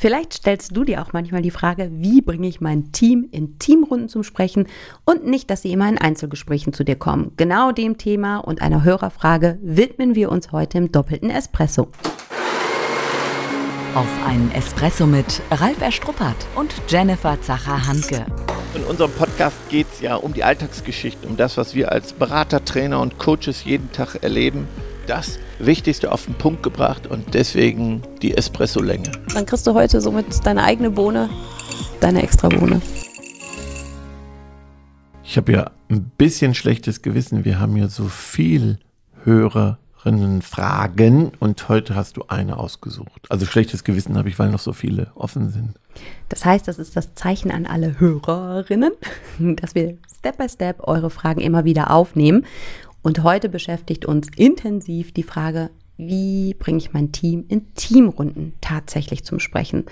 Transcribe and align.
Vielleicht 0.00 0.32
stellst 0.32 0.74
du 0.74 0.84
dir 0.84 1.02
auch 1.02 1.12
manchmal 1.12 1.42
die 1.42 1.50
Frage, 1.50 1.90
wie 1.92 2.22
bringe 2.22 2.48
ich 2.48 2.62
mein 2.62 2.90
Team 2.90 3.28
in 3.30 3.58
Teamrunden 3.58 4.08
zum 4.08 4.22
Sprechen 4.22 4.66
und 5.04 5.26
nicht, 5.26 5.50
dass 5.50 5.60
sie 5.60 5.72
immer 5.72 5.90
in 5.90 5.98
Einzelgesprächen 5.98 6.72
zu 6.72 6.84
dir 6.84 6.96
kommen. 6.96 7.32
Genau 7.36 7.70
dem 7.70 7.98
Thema 7.98 8.38
und 8.38 8.62
einer 8.62 8.82
Hörerfrage 8.82 9.58
widmen 9.60 10.14
wir 10.14 10.32
uns 10.32 10.52
heute 10.52 10.78
im 10.78 10.90
doppelten 10.90 11.28
Espresso. 11.28 11.88
Auf 13.94 14.08
einen 14.26 14.50
Espresso 14.54 15.06
mit 15.06 15.42
Ralf 15.50 15.82
Erstruppert 15.82 16.46
und 16.54 16.72
Jennifer 16.88 17.38
Zacher-Hanke. 17.38 18.24
In 18.74 18.84
unserem 18.84 19.12
Podcast 19.12 19.56
geht 19.68 19.86
es 19.92 20.00
ja 20.00 20.14
um 20.14 20.32
die 20.32 20.44
Alltagsgeschichte, 20.44 21.26
um 21.26 21.36
das, 21.36 21.58
was 21.58 21.74
wir 21.74 21.92
als 21.92 22.14
Berater, 22.14 22.64
Trainer 22.64 23.02
und 23.02 23.18
Coaches 23.18 23.64
jeden 23.64 23.92
Tag 23.92 24.22
erleben. 24.22 24.66
Das 25.10 25.40
Wichtigste 25.58 26.12
auf 26.12 26.26
den 26.26 26.34
Punkt 26.34 26.62
gebracht 26.62 27.08
und 27.08 27.34
deswegen 27.34 28.00
die 28.22 28.36
Espresso-Länge. 28.36 29.10
Dann 29.34 29.44
kriegst 29.44 29.66
du 29.66 29.74
heute 29.74 30.00
somit 30.00 30.46
deine 30.46 30.62
eigene 30.62 30.88
Bohne, 30.88 31.28
deine 31.98 32.22
extra 32.22 32.48
Bohne. 32.48 32.80
Ich 35.24 35.36
habe 35.36 35.50
ja 35.50 35.72
ein 35.88 36.12
bisschen 36.16 36.54
schlechtes 36.54 37.02
Gewissen. 37.02 37.44
Wir 37.44 37.58
haben 37.58 37.76
ja 37.76 37.88
so 37.88 38.04
viel 38.04 38.78
Hörerinnen 39.24 40.42
Fragen 40.42 41.32
und 41.40 41.68
heute 41.68 41.96
hast 41.96 42.16
du 42.16 42.26
eine 42.28 42.56
ausgesucht. 42.58 43.26
Also 43.30 43.46
schlechtes 43.46 43.82
Gewissen 43.82 44.16
habe 44.16 44.28
ich, 44.28 44.38
weil 44.38 44.50
noch 44.50 44.60
so 44.60 44.72
viele 44.72 45.10
offen 45.16 45.50
sind. 45.50 45.74
Das 46.28 46.44
heißt, 46.44 46.68
das 46.68 46.78
ist 46.78 46.94
das 46.94 47.16
Zeichen 47.16 47.50
an 47.50 47.66
alle 47.66 47.98
Hörerinnen, 47.98 48.92
dass 49.56 49.74
wir 49.74 49.98
Step 50.20 50.38
by 50.38 50.48
Step 50.48 50.86
eure 50.86 51.10
Fragen 51.10 51.40
immer 51.40 51.64
wieder 51.64 51.90
aufnehmen 51.90 52.46
und 53.02 53.22
heute 53.22 53.48
beschäftigt 53.48 54.04
uns 54.04 54.28
intensiv 54.36 55.12
die 55.12 55.22
Frage, 55.22 55.70
wie 55.96 56.54
bringe 56.54 56.78
ich 56.78 56.92
mein 56.92 57.12
Team 57.12 57.44
in 57.48 57.74
Teamrunden 57.74 58.54
tatsächlich 58.60 59.24
zum 59.24 59.38
Sprechen? 59.38 59.84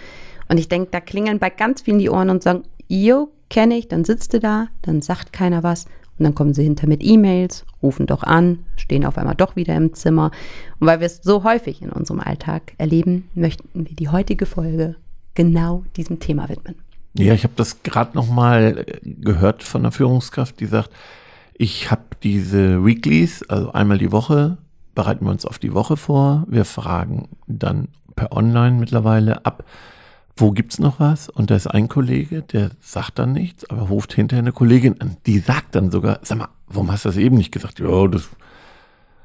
Und 0.48 0.59
ich 0.59 0.69
denke, 0.69 0.89
da 0.91 1.01
klingeln 1.01 1.39
bei 1.39 1.51
ganz 1.51 1.83
vielen 1.83 1.98
die 1.98 2.11
Ohren 2.11 2.31
und 2.31 2.43
sagen, 2.43 2.62
yo, 2.89 3.31
kenne 3.51 3.77
ich, 3.77 3.89
dann 3.89 4.05
sitzt 4.05 4.33
du 4.33 4.41
da, 4.41 4.69
dann 4.83 5.03
sagt 5.03 5.33
keiner 5.33 5.62
was 5.62 5.86
und 6.19 6.25
dann 6.25 6.34
kommen 6.34 6.55
sie 6.55 6.64
hinter 6.64 6.86
mit 6.86 7.05
E-Mails, 7.05 7.64
rufen 7.83 8.06
doch 8.06 8.23
an, 8.23 8.61
stehen 8.77 9.05
auf 9.05 9.19
einmal 9.19 9.36
doch 9.36 9.56
wieder 9.56 9.77
im 9.77 9.95
Zimmer. 9.95 10.31
Und 10.81 10.86
weil 10.86 11.01
wir 11.01 11.06
es 11.06 11.20
so 11.23 11.45
häufig 11.45 11.81
in 11.83 11.91
unserem 11.91 12.20
Alltag 12.20 12.73
erleben, 12.79 13.29
möchten 13.34 13.86
wir 13.86 13.95
die 13.95 14.09
heutige 14.09 14.47
Folge 14.47 14.97
genau 15.34 15.84
diesem 15.97 16.19
Thema 16.19 16.48
widmen. 16.48 16.75
Ja, 17.14 17.34
ich 17.34 17.45
habe 17.45 17.55
das 17.56 17.83
gerade 17.83 18.17
noch 18.17 18.29
mal 18.29 18.84
gehört 19.03 19.62
von 19.62 19.83
einer 19.83 19.92
Führungskraft, 19.92 20.61
die 20.61 20.67
sagt, 20.67 20.91
ich 21.59 21.91
habe 21.91 22.03
diese 22.23 22.84
Weeklies, 22.87 23.42
also 23.48 23.73
einmal 23.73 23.98
die 23.98 24.12
Woche, 24.12 24.56
bereiten 24.95 25.25
wir 25.25 25.33
uns 25.33 25.45
auf 25.45 25.59
die 25.59 25.75
Woche 25.75 25.97
vor. 25.97 26.45
Wir 26.48 26.64
fragen 26.64 27.28
dann 27.47 27.89
per 28.14 28.33
Online 28.33 28.78
mittlerweile 28.78 29.45
ab, 29.45 29.64
wo 30.36 30.53
gibt's 30.53 30.79
noch 30.79 31.01
was? 31.01 31.29
Und 31.29 31.51
da 31.51 31.56
ist 31.56 31.67
ein 31.67 31.89
Kollege, 31.89 32.42
der 32.42 32.70
sagt 32.81 33.19
dann 33.19 33.33
nichts, 33.33 33.69
aber 33.69 33.83
ruft 33.83 34.14
hinterher 34.14 34.42
eine 34.42 34.53
Kollegin 34.53 35.01
an. 35.01 35.17
Die 35.27 35.41
sagt 35.41 35.75
dann 35.75 35.91
sogar, 35.91 36.20
sag 36.23 36.39
mal, 36.39 36.48
warum 36.69 36.92
hast 36.92 37.05
du 37.05 37.09
das 37.09 37.19
eben 37.19 37.36
nicht 37.36 37.53
gesagt? 37.53 37.81
Ja, 37.81 38.06
das, 38.06 38.29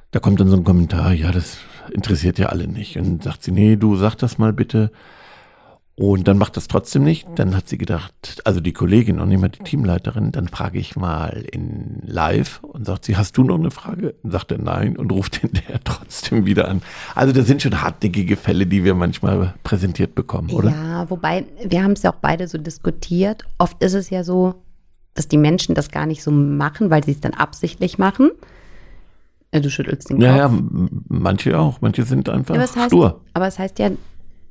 da 0.10 0.20
kommt 0.20 0.40
dann 0.40 0.50
so 0.50 0.58
ein 0.58 0.64
Kommentar, 0.64 1.14
ja, 1.14 1.32
das 1.32 1.60
interessiert 1.92 2.40
ja 2.40 2.48
alle 2.48 2.68
nicht. 2.68 2.98
Und 2.98 3.24
sagt 3.24 3.44
sie, 3.44 3.52
nee, 3.52 3.76
du 3.76 3.96
sag 3.96 4.16
das 4.16 4.40
mal 4.40 4.54
bitte. 4.54 4.92
Und 5.96 6.28
dann 6.28 6.40
macht 6.40 6.58
das 6.58 6.68
trotzdem 6.68 7.04
nicht. 7.04 7.28
Dann 7.36 7.56
hat 7.56 7.70
sie 7.70 7.78
gedacht, 7.78 8.42
also 8.46 8.60
die 8.60 8.74
Kollegin 8.74 9.20
und 9.20 9.30
nicht 9.30 9.40
mal 9.40 9.50
die 9.50 9.64
Teamleiterin, 9.64 10.32
dann 10.32 10.48
frage 10.48 10.80
ich 10.80 10.96
mal 10.96 11.46
in 11.52 12.02
live 12.04 12.64
und 12.64 12.86
sagt 12.86 13.06
sie, 13.06 13.16
hast 13.16 13.38
du 13.38 13.44
noch 13.44 13.60
eine 13.60 13.70
Frage? 13.70 14.16
Und 14.24 14.32
sagt 14.32 14.52
er 14.52 14.58
nein 14.58 14.98
und 14.98 15.12
ruft 15.12 15.36
hinterher 15.42 15.80
trotzdem 15.84 16.46
wieder 16.46 16.68
an. 16.68 16.82
Also 17.14 17.32
das 17.32 17.46
sind 17.46 17.62
schon 17.62 17.80
hartnäckige 17.80 18.38
Fälle, 18.38 18.66
die 18.66 18.84
wir 18.84 18.96
manchmal 18.96 19.54
präsentiert 19.62 20.16
bekommen, 20.16 20.50
oder? 20.50 20.72
Ja, 20.72 21.10
wobei, 21.12 21.46
wir 21.64 21.84
haben 21.84 21.92
es 21.92 22.02
ja 22.02 22.12
auch 22.12 22.20
beide 22.20 22.48
so 22.48 22.58
diskutiert. 22.58 23.44
Oft 23.60 23.84
ist 23.84 23.94
es 23.94 24.10
ja 24.10 24.24
so, 24.24 24.56
dass 25.14 25.28
die 25.28 25.38
Menschen 25.38 25.76
das 25.76 25.92
gar 25.92 26.08
nicht 26.08 26.24
so 26.24 26.32
machen, 26.32 26.90
weil 26.90 27.04
sie 27.04 27.12
es 27.12 27.22
dann 27.22 27.36
absichtlich 27.36 28.00
machen. 28.00 28.32
Ja, 29.54 29.60
du 29.60 29.70
schüttelst 29.70 30.10
den 30.10 30.18
Kopf. 30.18 30.26
Ja, 30.26 30.38
ja, 30.38 30.60
manche 31.08 31.60
auch. 31.60 31.82
Manche 31.82 32.02
sind 32.02 32.30
einfach 32.30 32.56
ja, 32.56 32.62
aber 32.62 32.76
heißt, 32.76 32.90
stur. 32.90 33.22
Aber 33.36 33.46
es 33.46 33.60
heißt 33.60 33.78
ja, 33.78 33.92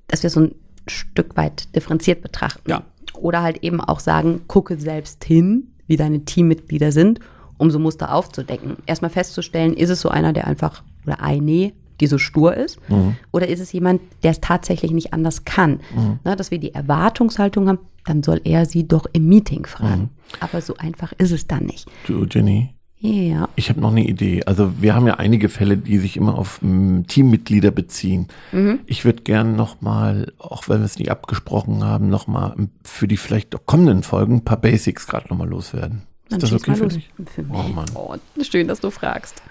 dass 0.06 0.22
wir 0.22 0.30
so 0.30 0.42
ein 0.42 0.54
Stück 0.86 1.36
weit 1.36 1.74
differenziert 1.74 2.22
betrachten. 2.22 2.70
Ja. 2.70 2.82
Oder 3.14 3.42
halt 3.42 3.62
eben 3.62 3.80
auch 3.80 4.00
sagen, 4.00 4.42
gucke 4.48 4.78
selbst 4.78 5.24
hin, 5.24 5.72
wie 5.86 5.96
deine 5.96 6.24
Teammitglieder 6.24 6.92
sind, 6.92 7.20
um 7.58 7.70
so 7.70 7.78
Muster 7.78 8.14
aufzudecken. 8.14 8.76
Erstmal 8.86 9.10
festzustellen, 9.10 9.74
ist 9.74 9.90
es 9.90 10.00
so 10.00 10.08
einer, 10.08 10.32
der 10.32 10.46
einfach, 10.46 10.82
oder 11.06 11.20
eine, 11.20 11.72
die 12.00 12.06
so 12.06 12.18
stur 12.18 12.56
ist? 12.56 12.78
Mhm. 12.88 13.16
Oder 13.30 13.48
ist 13.48 13.60
es 13.60 13.72
jemand, 13.72 14.00
der 14.22 14.32
es 14.32 14.40
tatsächlich 14.40 14.90
nicht 14.90 15.12
anders 15.12 15.44
kann? 15.44 15.80
Mhm. 15.94 16.18
Na, 16.24 16.34
dass 16.34 16.50
wir 16.50 16.58
die 16.58 16.74
Erwartungshaltung 16.74 17.68
haben, 17.68 17.78
dann 18.04 18.22
soll 18.22 18.40
er 18.44 18.66
sie 18.66 18.88
doch 18.88 19.06
im 19.12 19.28
Meeting 19.28 19.66
fragen. 19.66 20.02
Mhm. 20.02 20.08
Aber 20.40 20.60
so 20.60 20.76
einfach 20.76 21.12
ist 21.18 21.30
es 21.30 21.46
dann 21.46 21.66
nicht. 21.66 21.88
Du, 22.06 22.24
Jenny, 22.24 22.74
ja. 23.10 23.48
Ich 23.56 23.68
habe 23.68 23.80
noch 23.80 23.90
eine 23.90 24.06
Idee. 24.06 24.44
Also 24.44 24.80
wir 24.80 24.94
haben 24.94 25.06
ja 25.06 25.14
einige 25.14 25.48
Fälle, 25.48 25.76
die 25.76 25.98
sich 25.98 26.16
immer 26.16 26.38
auf 26.38 26.60
m, 26.62 27.04
Teammitglieder 27.08 27.72
beziehen. 27.72 28.28
Mhm. 28.52 28.80
Ich 28.86 29.04
würde 29.04 29.22
gern 29.22 29.56
nochmal, 29.56 30.32
auch 30.38 30.68
wenn 30.68 30.78
wir 30.78 30.84
es 30.84 30.98
nicht 30.98 31.10
abgesprochen 31.10 31.84
haben, 31.84 32.08
nochmal 32.08 32.54
für 32.84 33.08
die 33.08 33.16
vielleicht 33.16 33.66
kommenden 33.66 34.02
Folgen 34.04 34.36
ein 34.36 34.44
paar 34.44 34.56
Basics 34.60 35.06
gerade 35.06 35.28
nochmal 35.28 35.48
loswerden. 35.48 36.02
Ist 36.28 36.32
Dann 36.32 36.40
das 36.40 36.52
okay 36.52 36.74
für 36.76 36.86
dich? 36.86 37.10
Für 37.26 37.42
mich. 37.42 37.52
Oh, 37.52 37.68
Mann. 37.74 37.86
Oh, 37.94 38.14
schön, 38.40 38.68
dass 38.68 38.80
du 38.80 38.90
fragst. 38.90 39.42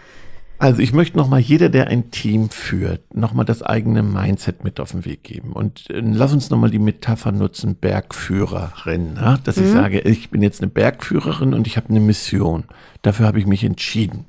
Also 0.61 0.79
ich 0.79 0.93
möchte 0.93 1.17
nochmal 1.17 1.39
jeder, 1.39 1.69
der 1.69 1.87
ein 1.87 2.11
Team 2.11 2.51
führt, 2.51 3.15
nochmal 3.15 3.45
das 3.45 3.63
eigene 3.63 4.03
Mindset 4.03 4.63
mit 4.63 4.79
auf 4.79 4.91
den 4.91 5.05
Weg 5.05 5.23
geben. 5.23 5.53
Und 5.53 5.89
äh, 5.89 6.01
lass 6.01 6.33
uns 6.33 6.51
nochmal 6.51 6.69
die 6.69 6.77
Metapher 6.77 7.31
nutzen, 7.31 7.73
Bergführerin. 7.75 9.15
Ja? 9.15 9.39
Dass 9.43 9.57
mhm. 9.57 9.63
ich 9.63 9.71
sage, 9.71 9.99
ich 10.01 10.29
bin 10.29 10.43
jetzt 10.43 10.61
eine 10.61 10.69
Bergführerin 10.69 11.55
und 11.55 11.65
ich 11.65 11.77
habe 11.77 11.89
eine 11.89 11.99
Mission. 11.99 12.65
Dafür 13.01 13.25
habe 13.25 13.39
ich 13.39 13.47
mich 13.47 13.63
entschieden. 13.63 14.25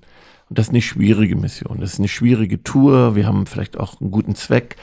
Und 0.49 0.59
das 0.59 0.69
ist 0.69 0.71
eine 0.71 0.81
schwierige 0.81 1.37
Mission. 1.37 1.81
Das 1.81 1.93
ist 1.93 1.99
eine 1.99 2.09
schwierige 2.09 2.63
Tour. 2.63 3.15
Wir 3.15 3.27
haben 3.27 3.45
vielleicht 3.45 3.79
auch 3.79 4.01
einen 4.01 4.11
guten 4.11 4.35
Zweck. 4.35 4.77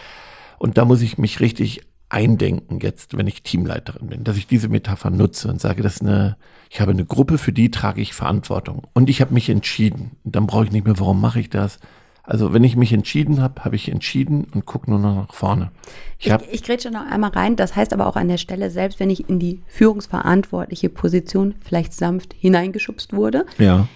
Und 0.60 0.78
da 0.78 0.86
muss 0.86 1.02
ich 1.02 1.18
mich 1.18 1.40
richtig 1.40 1.81
eindenken 2.09 2.80
jetzt, 2.80 3.18
wenn 3.18 3.28
ich 3.28 3.44
Teamleiterin 3.44 4.08
bin, 4.08 4.24
dass 4.24 4.38
ich 4.38 4.47
diese 4.47 4.68
Metapher 4.68 5.12
nutze 5.12 5.47
und 5.47 5.62
sage, 5.62 5.84
das 5.84 5.96
ist 5.96 6.02
eine, 6.02 6.38
ich 6.70 6.81
habe 6.81 6.92
eine 6.92 7.06
Gruppe, 7.06 7.38
für 7.38 7.53
die 7.53 7.72
trage 7.72 8.02
ich 8.02 8.14
Verantwortung. 8.14 8.88
Und 8.94 9.09
ich 9.09 9.22
habe 9.22 9.34
mich 9.34 9.50
entschieden. 9.50 10.12
Und 10.24 10.36
dann 10.36 10.48
brauche 10.48 10.66
ich 10.66 10.72
nicht 10.72 10.86
mehr, 10.86 11.00
warum 11.00 11.22
mache 11.22 11.40
ich 11.40 11.50
das? 11.50 11.80
Also 12.24 12.53
wenn 12.53 12.64
ich 12.64 12.75
mich 12.75 12.94
entschieden 12.94 13.42
habe, 13.42 13.64
habe 13.64 13.75
ich 13.75 13.90
entschieden 13.90 14.46
und 14.53 14.66
gucke 14.66 14.90
nur 14.90 15.00
noch 15.00 15.16
nach 15.16 15.34
vorne. 15.34 15.72
Ich, 16.19 16.28
ich, 16.28 16.36
ich 16.52 16.64
grätsche 16.64 16.92
noch 16.92 17.06
einmal 17.09 17.31
rein. 17.31 17.56
Das 17.56 17.75
heißt 17.75 17.94
aber 17.94 18.08
auch 18.08 18.16
an 18.16 18.28
der 18.28 18.38
Stelle, 18.38 18.69
selbst 18.69 19.00
wenn 19.00 19.09
ich 19.09 19.30
in 19.30 19.40
die 19.40 19.62
führungsverantwortliche 19.68 20.90
Position 20.90 21.56
vielleicht 21.59 21.94
sanft 21.94 22.36
hineingeschubst 22.38 23.14
wurde. 23.14 23.46
Ja. 23.58 23.88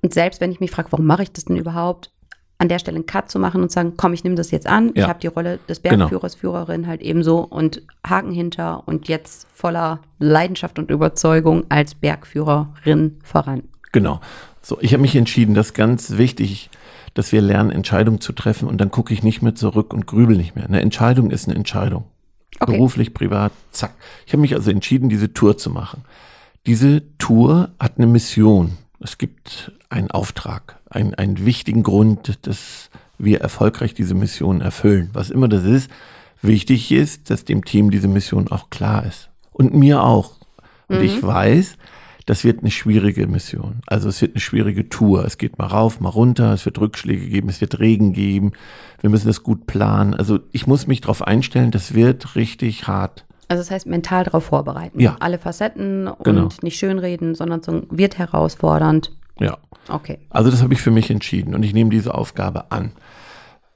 Und 0.00 0.12
selbst 0.12 0.40
wenn 0.40 0.50
ich 0.50 0.60
mich 0.60 0.72
frage, 0.72 0.90
warum 0.90 1.06
mache 1.06 1.22
ich 1.22 1.32
das 1.32 1.44
denn 1.44 1.56
überhaupt, 1.56 2.11
an 2.62 2.68
der 2.68 2.78
Stelle 2.78 2.94
einen 2.94 3.06
Cut 3.06 3.28
zu 3.28 3.40
machen 3.40 3.60
und 3.60 3.72
sagen, 3.72 3.94
komm, 3.96 4.12
ich 4.12 4.22
nehme 4.22 4.36
das 4.36 4.52
jetzt 4.52 4.68
an. 4.68 4.92
Ja. 4.94 5.02
Ich 5.02 5.08
habe 5.08 5.18
die 5.18 5.26
Rolle 5.26 5.58
des 5.68 5.82
genau. 5.82 5.96
Bergführers, 5.96 6.38
genau. 6.38 6.52
Führerin 6.52 6.86
halt 6.86 7.02
ebenso 7.02 7.40
und 7.40 7.82
Haken 8.06 8.30
hinter 8.30 8.86
und 8.86 9.08
jetzt 9.08 9.48
voller 9.52 9.98
Leidenschaft 10.20 10.78
und 10.78 10.88
Überzeugung 10.88 11.64
als 11.70 11.96
Bergführerin 11.96 13.18
voran. 13.24 13.64
Genau. 13.90 14.20
So, 14.62 14.78
ich 14.80 14.92
habe 14.92 15.02
mich 15.02 15.16
entschieden, 15.16 15.54
das 15.54 15.68
ist 15.68 15.74
ganz 15.74 16.12
wichtig, 16.18 16.70
dass 17.14 17.32
wir 17.32 17.40
lernen, 17.40 17.72
Entscheidungen 17.72 18.20
zu 18.20 18.32
treffen 18.32 18.68
und 18.68 18.80
dann 18.80 18.92
gucke 18.92 19.12
ich 19.12 19.24
nicht 19.24 19.42
mehr 19.42 19.56
zurück 19.56 19.92
und 19.92 20.06
grübel 20.06 20.36
nicht 20.36 20.54
mehr. 20.54 20.64
Eine 20.64 20.80
Entscheidung 20.82 21.32
ist 21.32 21.48
eine 21.48 21.56
Entscheidung. 21.56 22.04
Okay. 22.60 22.76
Beruflich, 22.76 23.12
privat, 23.12 23.50
zack. 23.72 23.92
Ich 24.24 24.32
habe 24.32 24.40
mich 24.40 24.54
also 24.54 24.70
entschieden, 24.70 25.08
diese 25.08 25.34
Tour 25.34 25.58
zu 25.58 25.68
machen. 25.68 26.04
Diese 26.66 27.02
Tour 27.18 27.70
hat 27.80 27.94
eine 27.98 28.06
Mission. 28.06 28.78
Es 29.00 29.18
gibt 29.18 29.72
einen 29.90 30.12
Auftrag 30.12 30.78
ein, 30.94 31.14
einen 31.14 31.44
wichtigen 31.44 31.82
Grund, 31.82 32.38
dass 32.46 32.90
wir 33.18 33.40
erfolgreich 33.40 33.94
diese 33.94 34.14
Mission 34.14 34.60
erfüllen. 34.60 35.10
Was 35.12 35.30
immer 35.30 35.48
das 35.48 35.64
ist, 35.64 35.90
wichtig 36.42 36.90
ist, 36.92 37.30
dass 37.30 37.44
dem 37.44 37.64
Team 37.64 37.90
diese 37.90 38.08
Mission 38.08 38.48
auch 38.48 38.70
klar 38.70 39.06
ist. 39.06 39.30
Und 39.52 39.74
mir 39.74 40.02
auch. 40.02 40.36
Und 40.88 40.98
mhm. 40.98 41.04
ich 41.04 41.22
weiß, 41.22 41.76
das 42.26 42.44
wird 42.44 42.60
eine 42.60 42.70
schwierige 42.70 43.26
Mission. 43.26 43.80
Also 43.86 44.08
es 44.08 44.20
wird 44.20 44.34
eine 44.34 44.40
schwierige 44.40 44.88
Tour. 44.88 45.24
Es 45.24 45.38
geht 45.38 45.58
mal 45.58 45.66
rauf, 45.66 46.00
mal 46.00 46.08
runter, 46.08 46.52
es 46.52 46.64
wird 46.64 46.78
Rückschläge 46.78 47.26
geben, 47.26 47.48
es 47.48 47.60
wird 47.60 47.78
Regen 47.78 48.12
geben. 48.12 48.52
Wir 49.00 49.10
müssen 49.10 49.26
das 49.26 49.42
gut 49.42 49.66
planen. 49.66 50.14
Also 50.14 50.40
ich 50.52 50.66
muss 50.66 50.86
mich 50.86 51.00
darauf 51.00 51.22
einstellen, 51.22 51.70
das 51.70 51.94
wird 51.94 52.36
richtig 52.36 52.86
hart. 52.86 53.24
Also 53.48 53.60
das 53.60 53.70
heißt 53.70 53.86
mental 53.86 54.24
darauf 54.24 54.44
vorbereiten. 54.44 54.98
Ja. 55.00 55.16
Alle 55.20 55.38
Facetten 55.38 56.06
und 56.08 56.24
genau. 56.24 56.48
nicht 56.62 56.78
schönreden, 56.78 57.34
sondern 57.34 57.62
so 57.62 57.82
wird 57.90 58.18
herausfordernd. 58.18 59.12
Ja. 59.38 59.58
Okay. 59.88 60.18
Also 60.30 60.50
das 60.50 60.62
habe 60.62 60.74
ich 60.74 60.80
für 60.80 60.90
mich 60.90 61.10
entschieden 61.10 61.54
und 61.54 61.62
ich 61.62 61.74
nehme 61.74 61.90
diese 61.90 62.14
Aufgabe 62.14 62.70
an. 62.70 62.92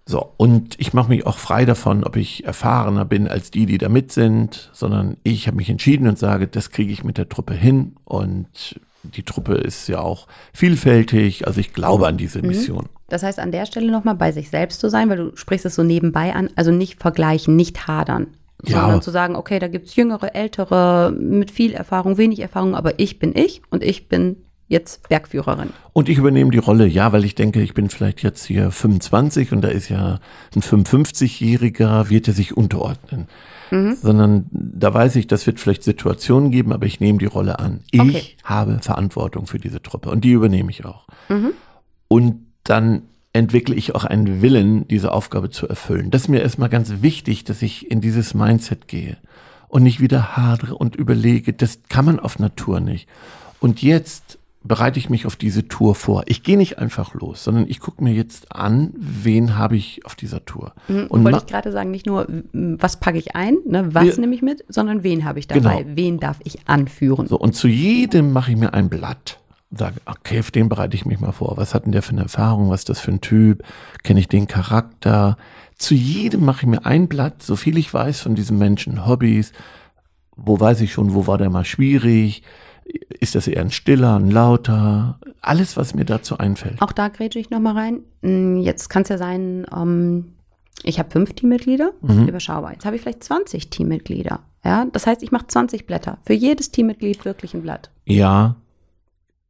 So, 0.08 0.35
und 0.37 0.79
ich 0.79 0.93
mache 0.93 1.08
mich 1.08 1.26
auch 1.26 1.38
frei 1.38 1.64
davon, 1.64 2.05
ob 2.05 2.14
ich 2.14 2.44
erfahrener 2.44 3.05
bin 3.05 3.26
als 3.26 3.50
die, 3.50 3.67
die 3.67 3.79
da 3.79 3.88
mit 3.88 4.12
sind, 4.12 4.70
sondern 4.73 5.17
ich 5.25 5.49
habe 5.49 5.56
mich 5.56 5.69
entschieden 5.69 6.06
und 6.06 6.17
sage, 6.17 6.47
das 6.47 6.70
kriege 6.70 6.93
ich 6.93 7.03
mit 7.03 7.19
der 7.19 7.29
Truppe 7.29 7.55
hin 7.55 7.97
und 8.05 8.81
die 9.03 9.25
Truppe 9.25 9.55
ist 9.55 9.88
ja 9.88 9.99
auch 9.99 10.29
vielfältig, 10.53 11.47
also 11.47 11.59
ich 11.59 11.73
glaube 11.73 12.06
an 12.06 12.17
diese 12.17 12.41
mhm. 12.41 12.49
Mission. 12.49 12.87
Das 13.09 13.25
heißt, 13.25 13.41
an 13.41 13.50
der 13.50 13.67
Stelle 13.67 13.91
nochmal 13.91 14.14
bei 14.14 14.31
sich 14.31 14.49
selbst 14.49 14.81
zu 14.81 14.91
sein, 14.91 15.09
weil 15.09 15.17
du 15.17 15.37
sprichst 15.37 15.67
es 15.67 15.75
so 15.75 15.82
nebenbei 15.82 16.35
an, 16.35 16.50
also 16.55 16.70
nicht 16.70 17.00
vergleichen, 17.00 17.56
nicht 17.56 17.88
hadern. 17.88 18.29
Ja. 18.64 18.81
Sondern 18.81 19.02
zu 19.02 19.11
sagen, 19.11 19.37
okay, 19.37 19.59
da 19.59 19.69
gibt's 19.69 19.97
jüngere, 19.97 20.35
ältere, 20.35 21.12
mit 21.12 21.50
viel 21.50 21.75
Erfahrung, 21.75 22.17
wenig 22.17 22.41
Erfahrung, 22.41 22.75
aber 22.75 22.99
ich 22.99 23.19
bin 23.19 23.37
ich 23.37 23.61
und 23.70 23.85
ich 23.85 24.09
bin 24.09 24.45
jetzt 24.68 25.08
Bergführerin. 25.08 25.70
Und 25.92 26.08
ich 26.08 26.18
übernehme 26.18 26.50
die 26.50 26.58
Rolle, 26.58 26.86
ja, 26.86 27.12
weil 27.12 27.24
ich 27.24 27.34
denke, 27.34 27.62
ich 27.62 27.74
bin 27.74 27.88
vielleicht 27.88 28.22
jetzt 28.22 28.44
hier 28.44 28.70
25 28.70 29.52
und 29.52 29.62
da 29.62 29.68
ist 29.68 29.88
ja 29.88 30.18
ein 30.54 30.62
55-Jähriger, 30.62 32.08
wird 32.10 32.28
er 32.28 32.34
sich 32.34 32.56
unterordnen. 32.56 33.28
Sondern 33.70 34.46
da 34.52 34.94
weiß 34.94 35.16
ich, 35.16 35.26
das 35.26 35.44
wird 35.46 35.58
vielleicht 35.58 35.82
Situationen 35.82 36.52
geben, 36.52 36.72
aber 36.72 36.86
ich 36.86 37.00
nehme 37.00 37.18
die 37.18 37.26
Rolle 37.26 37.58
an. 37.58 37.80
Ich 37.90 38.00
Okay. 38.00 38.22
habe 38.44 38.78
Verantwortung 38.80 39.46
für 39.48 39.58
diese 39.58 39.82
Truppe 39.82 40.10
und 40.10 40.22
die 40.22 40.30
übernehme 40.30 40.70
ich 40.70 40.84
auch. 40.84 41.06
Und 42.06 42.46
dann 42.62 43.02
entwickle 43.32 43.74
ich 43.74 43.94
auch 43.96 44.04
einen 44.04 44.40
Willen, 44.40 44.86
diese 44.86 45.12
Aufgabe 45.12 45.50
zu 45.50 45.68
erfüllen. 45.68 46.12
Das 46.12 46.22
ist 46.22 46.28
mir 46.28 46.42
erstmal 46.42 46.68
ganz 46.68 47.02
wichtig, 47.02 47.42
dass 47.42 47.60
ich 47.60 47.90
in 47.90 48.00
dieses 48.00 48.34
Mindset 48.34 48.86
gehe 48.86 49.16
und 49.66 49.82
nicht 49.82 50.00
wieder 50.00 50.36
hadere 50.36 50.76
und 50.76 50.94
überlege, 50.94 51.52
das 51.52 51.80
kann 51.88 52.04
man 52.04 52.20
auf 52.20 52.38
Natur 52.38 52.78
nicht. 52.78 53.08
Und 53.58 53.82
jetzt 53.82 54.36
bereite 54.66 54.98
ich 54.98 55.10
mich 55.10 55.26
auf 55.26 55.36
diese 55.36 55.68
Tour 55.68 55.94
vor. 55.94 56.24
Ich 56.26 56.42
gehe 56.42 56.56
nicht 56.56 56.78
einfach 56.78 57.14
los, 57.14 57.44
sondern 57.44 57.66
ich 57.68 57.80
gucke 57.80 58.02
mir 58.02 58.12
jetzt 58.12 58.54
an, 58.54 58.92
wen 58.96 59.56
habe 59.58 59.76
ich 59.76 60.04
auf 60.04 60.14
dieser 60.14 60.44
Tour. 60.44 60.72
Und 60.88 61.08
Und 61.10 61.24
wollte 61.24 61.38
ich 61.38 61.46
gerade 61.46 61.72
sagen, 61.72 61.90
nicht 61.90 62.06
nur, 62.06 62.26
was 62.52 62.98
packe 63.00 63.18
ich 63.18 63.34
ein, 63.36 63.56
ne, 63.66 63.94
was 63.94 64.04
Ja. 64.06 64.16
nehme 64.20 64.34
ich 64.34 64.42
mit, 64.42 64.64
sondern 64.68 65.02
wen 65.02 65.24
habe 65.24 65.38
ich 65.38 65.46
dabei, 65.48 65.82
Genau. 65.82 65.96
wen 65.96 66.18
darf 66.20 66.38
ich 66.44 66.68
anführen. 66.68 67.26
So, 67.26 67.38
und 67.38 67.54
zu 67.54 67.68
jedem 67.68 68.32
mache 68.32 68.50
ich 68.52 68.56
mir 68.56 68.74
ein 68.74 68.88
Blatt. 68.88 69.38
Sage, 69.72 69.96
okay, 70.06 70.38
auf 70.40 70.50
den 70.50 70.68
bereite 70.68 70.94
ich 70.94 71.06
mich 71.06 71.18
mal 71.20 71.32
vor. 71.32 71.56
Was 71.56 71.74
hat 71.74 71.84
denn 71.86 71.92
der 71.92 72.02
für 72.02 72.12
eine 72.12 72.22
Erfahrung? 72.22 72.70
Was 72.70 72.80
ist 72.82 72.88
das 72.88 73.00
für 73.00 73.10
ein 73.10 73.20
Typ? 73.20 73.62
Kenne 74.04 74.20
ich 74.20 74.28
den 74.28 74.46
Charakter? 74.46 75.36
Zu 75.76 75.94
jedem 75.94 76.44
mache 76.44 76.60
ich 76.62 76.66
mir 76.68 76.86
ein 76.86 77.08
Blatt, 77.08 77.42
so 77.42 77.56
viel 77.56 77.76
ich 77.76 77.92
weiß 77.92 78.20
von 78.20 78.34
diesem 78.34 78.58
Menschen, 78.58 79.06
Hobbys. 79.06 79.52
Wo 80.36 80.58
weiß 80.60 80.80
ich 80.82 80.92
schon, 80.92 81.14
wo 81.14 81.26
war 81.26 81.36
der 81.38 81.50
mal 81.50 81.64
schwierig? 81.64 82.42
Ist 83.21 83.35
das 83.35 83.49
eher 83.49 83.61
ein 83.62 83.71
stiller, 83.71 84.17
ein 84.19 84.31
lauter? 84.31 85.19
Alles, 85.41 85.77
was 85.77 85.94
mir 85.94 86.05
dazu 86.05 86.38
einfällt. 86.38 86.81
Auch 86.83 86.93
da 86.93 87.09
grätsche 87.09 87.38
ich 87.38 87.50
nochmal 87.50 87.75
rein. 87.75 88.00
Mm, 88.23 88.59
Jetzt 88.59 88.88
kann 88.88 89.03
es 89.03 89.09
ja 89.09 89.19
sein, 89.19 89.67
ähm, 89.75 90.33
ich 90.83 90.99
habe 90.99 91.11
fünf 91.11 91.33
Teammitglieder, 91.33 91.93
Mhm. 92.03 92.29
überschaubar. 92.29 92.73
Jetzt 92.73 92.85
habe 92.85 92.97
ich 92.97 93.03
vielleicht 93.03 93.25
20 93.25 93.71
Teammitglieder. 93.71 94.41
Ja, 94.65 94.87
das 94.93 95.06
heißt, 95.06 95.23
ich 95.23 95.33
mache 95.33 95.47
20 95.49 95.87
Blätter. 95.87 96.19
Für 96.25 96.33
jedes 96.35 96.71
Teammitglied 96.71 97.25
wirklich 97.25 97.55
ein 97.55 97.62
Blatt. 97.62 97.91
Ja, 98.05 98.56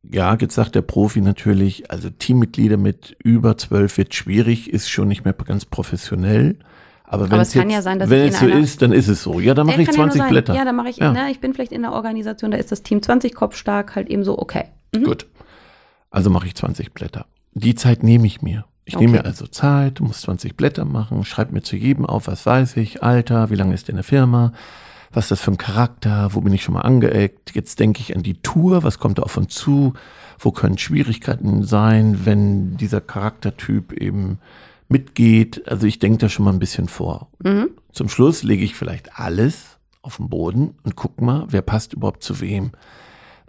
ja, 0.08 0.36
jetzt 0.40 0.54
sagt 0.54 0.74
der 0.76 0.82
Profi 0.82 1.20
natürlich, 1.20 1.90
also 1.90 2.10
Teammitglieder 2.10 2.76
mit 2.76 3.16
über 3.24 3.56
zwölf 3.58 3.98
wird 3.98 4.14
schwierig, 4.14 4.70
ist 4.72 4.88
schon 4.88 5.08
nicht 5.08 5.24
mehr 5.24 5.32
ganz 5.34 5.64
professionell. 5.64 6.56
Aber, 7.08 7.30
wenn 7.30 7.40
es 7.40 7.52
kann 7.52 7.70
ja 7.70 7.82
sein, 7.82 7.98
dass 7.98 8.10
wenn 8.10 8.28
es 8.28 8.40
so 8.40 8.46
ist, 8.46 8.82
dann 8.82 8.92
ist 8.92 9.06
es 9.08 9.22
so. 9.22 9.38
Ja, 9.38 9.54
dann 9.54 9.66
mache 9.66 9.76
Ja, 9.76 9.82
ich 9.82 9.86
kann 9.86 9.94
ja 9.94 10.00
nur 10.02 10.10
20 10.10 10.20
sein. 10.22 10.30
Blätter. 10.30 10.54
Ja, 10.54 10.64
dann 10.64 10.74
mache 10.76 10.88
ich, 10.88 10.96
Ja. 10.96 11.12
ne, 11.12 11.30
ich 11.30 11.40
bin 11.40 11.54
vielleicht 11.54 11.72
in 11.72 11.84
einer 11.84 11.94
Organisation, 11.94 12.50
da 12.50 12.56
ist 12.58 12.72
das 12.72 12.82
Team 12.82 13.00
20 13.02 13.34
kopfstark, 13.34 13.94
halt 13.94 14.08
eben 14.08 14.24
so, 14.24 14.38
okay. 14.38 14.64
Mhm. 14.94 15.04
Gut. 15.04 15.26
Also 16.10 16.30
mache 16.30 16.46
ich 16.46 16.54
20 16.56 16.92
Blätter. 16.92 17.26
Die 17.54 17.74
Zeit 17.74 18.02
nehme 18.02 18.26
ich 18.26 18.42
mir. 18.42 18.64
Ich 18.84 18.96
Okay. 18.96 19.04
nehme 19.06 19.18
mir 19.18 19.24
also 19.24 19.46
Zeit, 19.46 20.00
muss 20.00 20.20
20 20.22 20.56
Blätter 20.56 20.84
machen, 20.84 21.24
schreibe 21.24 21.52
mir 21.52 21.62
zu 21.62 21.76
jedem 21.76 22.06
auf, 22.06 22.26
was 22.28 22.44
weiß 22.46 22.76
ich, 22.76 23.02
Alter, 23.02 23.50
wie 23.50 23.56
lange 23.56 23.74
ist 23.74 23.88
der 23.88 23.92
in 23.92 23.96
der 23.96 24.04
Firma, 24.04 24.52
was 25.12 25.26
ist 25.26 25.30
das 25.32 25.40
für 25.40 25.50
ein 25.52 25.58
Charakter, 25.58 26.28
wo 26.32 26.40
bin 26.40 26.52
ich 26.52 26.62
schon 26.62 26.74
mal 26.74 26.82
angeeckt. 26.82 27.54
Jetzt 27.54 27.80
denke 27.80 28.00
ich 28.00 28.14
an 28.14 28.22
die 28.22 28.34
Tour, 28.42 28.82
was 28.84 28.98
kommt 28.98 29.18
da 29.18 29.22
auf 29.22 29.36
uns 29.36 29.54
zu, 29.54 29.94
wo 30.38 30.50
können 30.52 30.78
Schwierigkeiten 30.78 31.64
sein, 31.64 32.20
wenn 32.24 32.76
dieser 32.76 33.00
Charaktertyp 33.00 33.92
eben 33.92 34.38
mitgeht. 34.88 35.66
Also 35.68 35.86
ich 35.86 35.98
denke 35.98 36.18
da 36.18 36.28
schon 36.28 36.44
mal 36.44 36.52
ein 36.52 36.58
bisschen 36.58 36.88
vor. 36.88 37.28
Mhm. 37.42 37.70
Zum 37.92 38.08
Schluss 38.08 38.42
lege 38.42 38.64
ich 38.64 38.74
vielleicht 38.74 39.18
alles 39.18 39.78
auf 40.02 40.18
den 40.18 40.28
Boden 40.28 40.74
und 40.84 40.96
guck 40.96 41.20
mal, 41.20 41.46
wer 41.48 41.62
passt 41.62 41.94
überhaupt 41.94 42.22
zu 42.22 42.40
wem. 42.40 42.72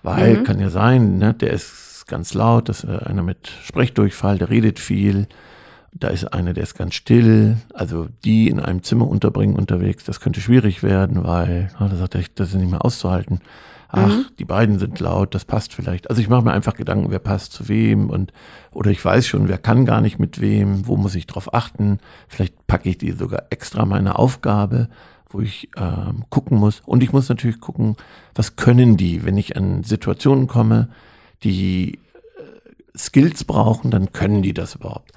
Weil 0.03 0.43
kann 0.43 0.59
ja 0.59 0.69
sein, 0.69 1.17
ne, 1.17 1.33
der 1.33 1.51
ist 1.51 2.05
ganz 2.07 2.33
laut, 2.33 2.69
das 2.69 2.83
ist 2.83 2.89
einer 2.89 3.23
mit 3.23 3.51
Sprechdurchfall, 3.63 4.37
der 4.37 4.49
redet 4.49 4.79
viel. 4.79 5.27
Da 5.91 6.09
ist 6.09 6.25
einer, 6.25 6.53
der 6.53 6.63
ist 6.63 6.75
ganz 6.75 6.95
still. 6.95 7.57
Also 7.73 8.07
die 8.23 8.47
in 8.49 8.59
einem 8.59 8.83
Zimmer 8.83 9.07
unterbringen 9.07 9.55
unterwegs, 9.55 10.03
das 10.03 10.19
könnte 10.19 10.41
schwierig 10.41 10.83
werden, 10.83 11.23
weil, 11.23 11.71
ah, 11.77 11.87
da 11.87 11.95
sagt 11.95 12.15
er, 12.15 12.23
das 12.35 12.49
ist 12.49 12.55
nicht 12.55 12.69
mehr 12.71 12.85
auszuhalten. 12.85 13.39
Ach, 13.89 14.31
die 14.37 14.45
beiden 14.45 14.79
sind 14.79 14.99
laut, 14.99 15.33
das 15.33 15.45
passt 15.45 15.73
vielleicht. 15.73 16.09
Also 16.09 16.21
ich 16.21 16.27
mache 16.27 16.43
mir 16.43 16.51
einfach 16.51 16.73
Gedanken, 16.73 17.09
wer 17.09 17.19
passt 17.19 17.53
zu 17.53 17.69
wem 17.69 18.09
und 18.09 18.33
oder 18.71 18.91
ich 18.91 19.03
weiß 19.03 19.25
schon, 19.25 19.47
wer 19.47 19.57
kann 19.57 19.85
gar 19.85 20.01
nicht 20.01 20.19
mit 20.19 20.41
wem, 20.41 20.87
wo 20.87 20.97
muss 20.97 21.15
ich 21.15 21.25
drauf 21.25 21.53
achten. 21.53 21.99
Vielleicht 22.27 22.67
packe 22.67 22.89
ich 22.89 22.97
die 22.97 23.11
sogar 23.11 23.43
extra 23.49 23.85
meine 23.85 24.19
Aufgabe, 24.19 24.89
wo 25.29 25.39
ich 25.39 25.69
ähm, 25.77 26.25
gucken 26.29 26.57
muss. 26.57 26.81
Und 26.85 27.01
ich 27.01 27.13
muss 27.13 27.29
natürlich 27.29 27.61
gucken, 27.61 27.95
was 28.35 28.57
können 28.57 28.97
die, 28.97 29.23
wenn 29.25 29.37
ich 29.37 29.55
an 29.55 29.83
Situationen 29.83 30.47
komme, 30.47 30.89
die 31.43 31.93
äh, 31.93 32.97
Skills 32.97 33.45
brauchen, 33.45 33.89
dann 33.89 34.11
können 34.11 34.41
die 34.41 34.53
das 34.53 34.75
überhaupt. 34.75 35.11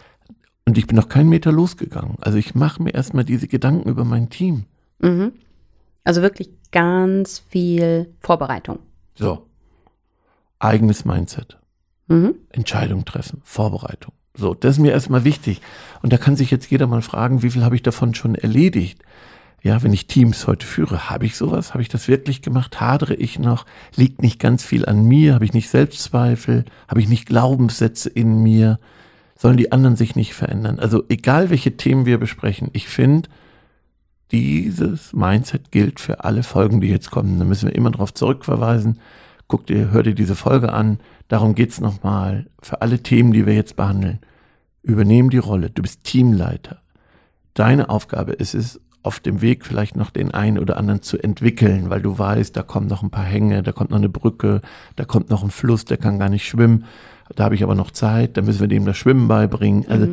Und 0.65 0.79
ich 0.79 0.87
bin 0.87 0.97
noch 0.97 1.09
keinen 1.09 1.29
Meter 1.29 1.51
losgegangen. 1.51 2.17
Also 2.21 2.39
ich 2.39 2.55
mache 2.55 2.81
mir 2.83 2.95
erstmal 2.95 3.25
diese 3.25 3.49
Gedanken 3.49 3.89
über 3.89 4.05
mein 4.05 4.31
Team. 4.31 4.67
Mhm. 5.01 5.33
Also 6.05 6.23
wirklich 6.23 6.51
ganz 6.73 7.43
viel 7.49 8.13
Vorbereitung. 8.21 8.79
So. 9.15 9.47
Eigenes 10.59 11.05
Mindset. 11.05 11.59
Mhm. 12.09 12.35
Entscheidung 12.51 13.05
treffen, 13.05 13.41
Vorbereitung. 13.45 14.13
So, 14.35 14.55
das 14.55 14.77
ist 14.77 14.83
mir 14.83 14.93
erstmal 14.93 15.25
wichtig. 15.25 15.61
Und 16.03 16.13
da 16.13 16.17
kann 16.17 16.37
sich 16.37 16.51
jetzt 16.51 16.71
jeder 16.71 16.87
mal 16.87 17.03
fragen, 17.03 17.43
wie 17.43 17.51
viel 17.51 17.65
habe 17.65 17.77
ich 17.77 17.83
davon 17.83 18.15
schon 18.15 18.35
erledigt? 18.35 19.03
Ja, 19.63 19.83
wenn 19.83 19.93
ich 19.93 20.07
Teams 20.07 20.47
heute 20.47 20.67
führe, 20.67 21.11
habe 21.11 21.27
ich 21.27 21.37
sowas? 21.37 21.75
Habe 21.75 21.83
ich 21.83 21.89
das 21.91 22.09
wirklich 22.09 22.41
gemacht? 22.41 22.81
Hadere 22.81 23.15
ich 23.15 23.39
noch? 23.39 23.67
Liegt 23.95 24.23
nicht 24.23 24.41
ganz 24.41 24.65
viel 24.65 24.87
an 24.87 25.05
mir? 25.05 25.35
Habe 25.35 25.45
ich 25.45 25.53
nicht 25.53 25.69
Selbstzweifel? 25.69 26.65
Habe 26.89 27.01
ich 27.01 27.09
nicht 27.09 27.27
Glaubenssätze 27.27 28.09
in 28.09 28.43
mir? 28.43 28.79
Sollen 29.37 29.59
die 29.59 29.73
anderen 29.73 29.97
sich 29.97 30.17
nicht 30.17 30.35
verändern? 30.35 30.79
Also 30.79 31.05
egal, 31.09 31.51
welche 31.51 31.77
Themen 31.77 32.07
wir 32.07 32.19
besprechen, 32.19 32.71
ich 32.73 32.89
finde, 32.89 33.29
dieses 34.33 35.13
Mindset 35.13 35.71
gilt 35.73 36.01
für 36.01 36.25
alle 36.25 36.43
Folgen, 36.43 36.81
die 36.81 36.89
jetzt 36.89 37.11
kommen. 37.11 37.39
Da 37.39 37.45
müssen 37.45 37.69
wir 37.69 37.75
immer 37.75 37.91
darauf 37.91 38.15
zurückverweisen. 38.15 39.01
Guck 39.49 39.67
dir, 39.67 39.91
hör 39.91 40.03
dir 40.03 40.15
diese 40.15 40.37
Folge 40.37 40.73
an. 40.73 40.99
Darum 41.29 41.55
geht's 41.55 41.81
nochmal. 41.81 42.47
Für 42.63 42.83
alle 42.83 43.01
Themen, 43.03 43.33
die 43.33 43.47
wir 43.47 43.55
jetzt 43.55 43.77
behandeln. 43.77 44.21
Übernehmen 44.83 45.31
die 45.31 45.39
Rolle. 45.39 45.71
Du 45.71 45.83
bist 45.83 46.05
Teamleiter. 46.05 46.81
Deine 47.55 47.91
Aufgabe 47.91 48.33
ist 48.33 48.55
es, 48.55 48.81
auf 49.03 49.21
dem 49.21 49.41
Weg 49.41 49.65
vielleicht 49.65 49.97
noch 49.97 50.11
den 50.11 50.33
einen 50.33 50.59
oder 50.59 50.77
anderen 50.77 51.03
zu 51.03 51.19
entwickeln, 51.19 51.89
weil 51.89 52.03
du 52.03 52.19
weißt, 52.19 52.55
da 52.55 52.63
kommen 52.63 52.87
noch 52.87 53.03
ein 53.03 53.11
paar 53.11 53.25
Hänge, 53.25 53.63
da 53.63 53.73
kommt 53.73 53.91
noch 53.91 53.99
eine 53.99 54.11
Brücke, 54.11 54.61
da 54.97 55.05
kommt 55.05 55.31
noch 55.31 55.43
ein 55.43 55.51
Fluss, 55.51 55.85
der 55.87 55.97
kann 55.97 56.19
gar 56.19 56.29
nicht 56.29 56.47
schwimmen. 56.47 56.85
Da 57.35 57.45
habe 57.45 57.55
ich 57.55 57.63
aber 57.63 57.75
noch 57.75 57.93
Zeit, 57.93 58.37
da 58.37 58.43
müssen 58.43 58.61
wir 58.61 58.69
dem 58.69 58.85
das 58.85 58.99
Schwimmen 58.99 59.29
beibringen. 59.29 59.87
Also 59.89 60.07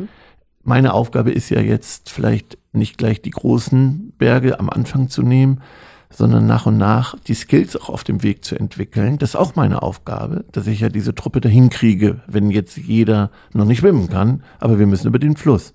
meine 0.68 0.92
Aufgabe 0.92 1.32
ist 1.32 1.48
ja 1.48 1.60
jetzt 1.60 2.10
vielleicht 2.10 2.58
nicht 2.72 2.98
gleich 2.98 3.22
die 3.22 3.30
großen 3.30 4.12
Berge 4.18 4.60
am 4.60 4.68
Anfang 4.68 5.08
zu 5.08 5.22
nehmen, 5.22 5.62
sondern 6.10 6.46
nach 6.46 6.66
und 6.66 6.76
nach 6.76 7.18
die 7.26 7.34
Skills 7.34 7.74
auch 7.74 7.88
auf 7.88 8.04
dem 8.04 8.22
Weg 8.22 8.44
zu 8.44 8.54
entwickeln. 8.54 9.18
Das 9.18 9.30
ist 9.30 9.36
auch 9.36 9.56
meine 9.56 9.82
Aufgabe, 9.82 10.44
dass 10.52 10.66
ich 10.66 10.80
ja 10.80 10.90
diese 10.90 11.14
Truppe 11.14 11.40
dahin 11.40 11.70
kriege, 11.70 12.20
wenn 12.26 12.50
jetzt 12.50 12.76
jeder 12.76 13.30
noch 13.54 13.64
nicht 13.64 13.78
schwimmen 13.78 14.08
kann, 14.08 14.42
aber 14.60 14.78
wir 14.78 14.86
müssen 14.86 15.08
über 15.08 15.18
den 15.18 15.36
Fluss. 15.36 15.72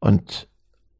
Und 0.00 0.48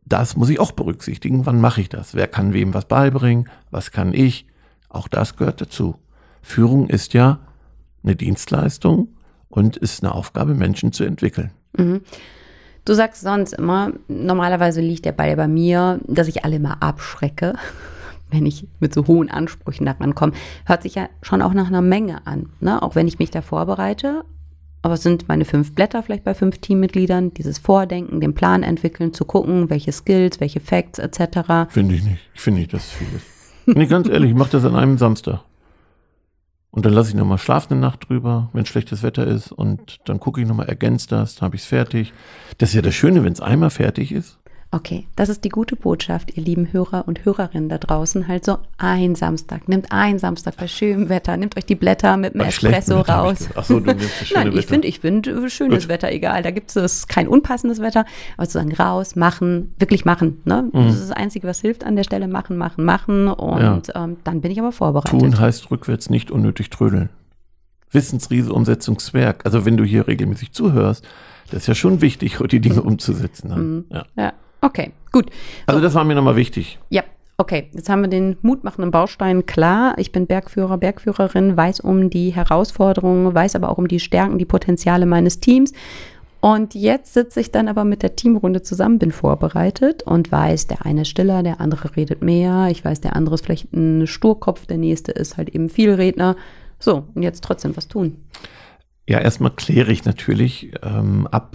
das 0.05 0.37
muss 0.37 0.49
ich 0.49 0.61
auch 0.61 0.73
berücksichtigen. 0.73 1.45
Wann 1.45 1.61
mache 1.61 1.81
ich 1.81 1.89
das? 1.89 2.15
Wer 2.15 2.29
kann 2.29 2.53
wem 2.53 2.75
was 2.75 2.87
beibringen? 2.87 3.49
Was 3.71 3.91
kann 3.91 4.15
ich? 4.15 4.47
Auch 4.89 5.09
das 5.09 5.37
gehört 5.37 5.61
dazu. 5.61 5.97
Führung 6.43 6.89
ist 6.89 7.13
ja 7.13 7.41
eine 8.05 8.15
Dienstleistung 8.15 9.17
und 9.49 9.77
ist 9.77 10.05
eine 10.05 10.15
Aufgabe, 10.15 10.55
Menschen 10.55 10.93
zu 10.93 11.03
entwickeln. 11.03 11.51
Du 12.85 12.95
sagst 12.95 13.23
sonst 13.23 13.53
immer, 13.53 13.93
normalerweise 14.09 14.81
liegt 14.81 15.05
der 15.05 15.13
Ball 15.13 15.37
bei 15.37 15.47
mir, 15.47 16.01
dass 16.07 16.29
ich 16.29 16.45
alle 16.45 16.59
mal 16.59 16.77
abschrecke, 16.81 17.55
wenn 18.31 18.47
ich 18.47 18.67
mit 18.81 18.93
so 18.93 19.07
hohen 19.07 19.31
Ansprüchen 19.31 19.87
daran 19.87 20.15
komme. 20.15 20.33
Hört 20.65 20.83
sich 20.83 20.97
ja 20.97 21.09
schon 21.23 21.43
auch 21.43 21.55
nach 21.55 21.69
einer 21.69 21.83
Menge 21.83 22.27
an, 22.27 22.51
ne? 22.61 22.83
auch 22.83 22.95
wenn 22.95 23.07
ich 23.07 23.19
mich 23.19 23.31
da 23.31 23.43
vorbereite. 23.43 24.25
Aber 24.85 24.95
es 24.95 25.03
sind 25.05 25.29
meine 25.29 25.45
fünf 25.45 25.77
Blätter 25.77 26.03
vielleicht 26.03 26.25
bei 26.25 26.35
fünf 26.35 26.59
Teammitgliedern, 26.59 27.33
dieses 27.35 27.59
Vordenken, 27.59 28.21
den 28.21 28.35
Plan 28.35 28.65
entwickeln, 28.65 29.13
zu 29.13 29.25
gucken, 29.25 29.71
welche 29.71 29.93
Skills, 29.93 30.41
welche 30.41 30.59
Facts 30.59 30.99
etc. 30.99 31.69
Finde 31.69 31.95
ich 31.95 32.03
nicht. 32.03 32.19
Ich 32.35 32.41
finde 32.41 32.61
nicht, 32.61 32.73
dass 32.73 32.87
es 32.87 32.91
viel 32.91 33.07
ist. 33.15 33.27
Nee, 33.65 33.87
ganz 33.87 34.09
ehrlich, 34.09 34.31
ich 34.31 34.37
mache 34.37 34.51
das 34.51 34.65
an 34.65 34.75
einem 34.75 34.99
Samstag. 34.99 35.45
Und 36.73 36.87
dann 36.87 36.95
lasse 36.95 37.11
ich 37.11 37.15
nochmal 37.15 37.37
schlafen 37.37 37.75
eine 37.75 37.83
Nacht 37.83 38.09
drüber, 38.09 38.49
wenn 38.55 38.65
schlechtes 38.65 39.03
Wetter 39.03 39.27
ist. 39.27 39.53
Und 39.53 40.01
dann 40.07 40.19
gucke 40.19 40.41
ich 40.41 40.49
nochmal, 40.49 40.69
ergänzt 40.69 41.13
das, 41.13 41.35
dann 41.35 41.47
habe 41.47 41.57
ich 41.57 41.63
es 41.63 41.69
fertig. 41.69 42.15
Das 42.59 42.71
ist 42.71 42.75
ja 42.75 42.83
das 42.83 42.95
Schöne, 42.95 43.23
wenn 43.25 43.33
es 43.33 43.43
einmal 43.43 43.69
fertig 43.69 44.11
ist. 44.11 44.39
Okay, 44.75 45.07
das 45.17 45.29
ist 45.29 45.45
die 45.45 45.51
gute 45.51 45.77
Botschaft, 45.77 46.35
ihr 46.35 46.43
lieben 46.43 46.73
Hörer 46.73 47.07
und 47.07 47.27
Hörerinnen 47.27 47.69
da 47.69 47.77
draußen. 47.77 48.27
Halt 48.27 48.47
so 48.47 48.57
ein 48.79 49.15
Samstag. 49.15 49.69
Nehmt 49.69 49.93
ein 49.93 50.19
Samstag 50.19 50.57
bei 50.57 50.67
schönem 50.67 51.11
Wetter. 51.11 51.37
Nehmt 51.37 51.59
euch 51.59 51.67
die 51.67 51.75
Blätter 51.75 52.17
mit 52.17 52.33
dem 52.33 52.39
Bei 52.39 52.47
Espresso 52.47 53.01
raus. 53.01 53.51
Ach 53.55 53.65
so, 53.65 53.81
du 53.81 53.93
nimmst 53.93 54.21
das 54.21 54.29
schöne 54.29 54.47
Nein, 54.47 54.57
ich 54.57 54.67
finde, 54.67 54.89
ich 54.89 55.01
finde 55.01 55.51
schönes 55.51 55.83
Gut. 55.83 55.89
Wetter 55.91 56.11
egal. 56.11 56.43
Da 56.43 56.51
gibt 56.53 56.75
es 56.75 57.07
kein 57.07 57.29
unpassendes 57.29 57.83
Wetter, 57.83 58.07
aber 58.39 58.47
sozusagen 58.47 58.73
raus, 58.75 59.15
machen, 59.15 59.75
wirklich 59.79 60.07
machen. 60.07 60.41
Ne? 60.47 60.71
Mhm. 60.73 60.87
Das 60.87 60.95
ist 60.95 61.11
das 61.11 61.17
Einzige, 61.19 61.47
was 61.47 61.61
hilft 61.61 61.85
an 61.85 61.95
der 61.95 62.05
Stelle. 62.05 62.27
Machen, 62.27 62.57
machen, 62.57 62.83
machen. 62.87 63.29
Und 63.29 63.93
ähm, 63.95 64.17
dann 64.25 64.41
bin 64.41 64.51
ich 64.51 64.59
aber 64.59 64.73
vorbereitet. 64.73 65.21
Tun 65.21 65.39
heißt 65.39 65.71
rückwärts 65.71 66.09
nicht 66.09 66.31
unnötig 66.31 66.71
trödeln. 66.71 67.11
Wissensriese, 67.91 68.51
Umsetzungswerk. 68.55 69.45
Also 69.45 69.67
wenn 69.67 69.77
du 69.77 69.85
hier 69.85 70.09
regelmäßig 70.09 70.53
zuhörst, 70.53 71.05
das 71.51 71.65
ist 71.65 71.67
ja 71.67 71.75
schon 71.75 72.01
wichtig, 72.01 72.39
die 72.51 72.61
Dinge 72.61 72.81
umzusetzen. 72.81 73.49
Ne? 73.49 73.57
Mhm. 73.57 73.85
Ja. 73.91 74.07
Ja, 74.17 74.33
okay, 74.63 74.93
gut. 75.13 75.31
Also 75.67 75.81
das 75.81 75.95
war 75.95 76.05
mir 76.05 76.15
nochmal 76.15 76.37
wichtig. 76.37 76.79
Ja, 76.89 77.03
okay. 77.37 77.69
Jetzt 77.73 77.89
haben 77.89 78.03
wir 78.03 78.09
den 78.09 78.37
mutmachenden 78.43 78.91
Baustein 78.91 79.45
klar. 79.45 79.95
Ich 79.99 80.13
bin 80.13 80.27
Bergführer, 80.27 80.79
Bergführerin, 80.79 81.57
weiß 81.57 81.81
um 81.81 82.09
die 82.09 82.31
Herausforderungen, 82.31 83.35
weiß 83.35 83.57
aber 83.57 83.69
auch 83.69 83.79
um 83.79 83.89
die 83.89 84.01
Stärken, 84.01 84.39
die 84.39 84.45
Potenziale 84.45 85.07
meines 85.07 85.41
Teams. 85.41 85.73
Und 86.41 86.75
jetzt 86.75 87.15
sitze 87.15 87.39
ich 87.39 87.53
dann 87.53 87.69
aber 87.69 87.85
mit 87.85 88.03
der 88.03 88.17
Teamrunde 88.17 88.63
zusammen, 88.63 88.99
bin 88.99 89.13
vorbereitet 89.13 90.03
und 90.03 90.33
weiß, 90.33 90.67
der 90.67 90.85
eine 90.85 91.03
ist 91.03 91.09
stiller, 91.09 91.45
der 91.45 91.61
andere 91.61 91.95
redet 91.95 92.21
mehr. 92.21 92.67
Ich 92.69 92.85
weiß, 92.85 93.01
der 93.01 93.15
andere 93.15 93.37
ist 93.37 93.45
vielleicht 93.45 93.73
ein 93.73 94.09
Sturkopf, 94.09 94.67
der 94.67 94.79
nächste 94.79 95.13
ist 95.13 95.37
halt 95.37 95.51
eben 95.51 95.69
Vielredner. 95.69 96.35
So, 96.81 97.05
und 97.15 97.23
jetzt 97.23 97.45
trotzdem 97.45 97.77
was 97.77 97.87
tun. 97.87 98.17
Ja, 99.09 99.21
erstmal 99.21 99.53
kläre 99.53 99.93
ich 99.93 100.05
natürlich 100.05 100.73
ähm, 100.83 101.29
ab, 101.31 101.55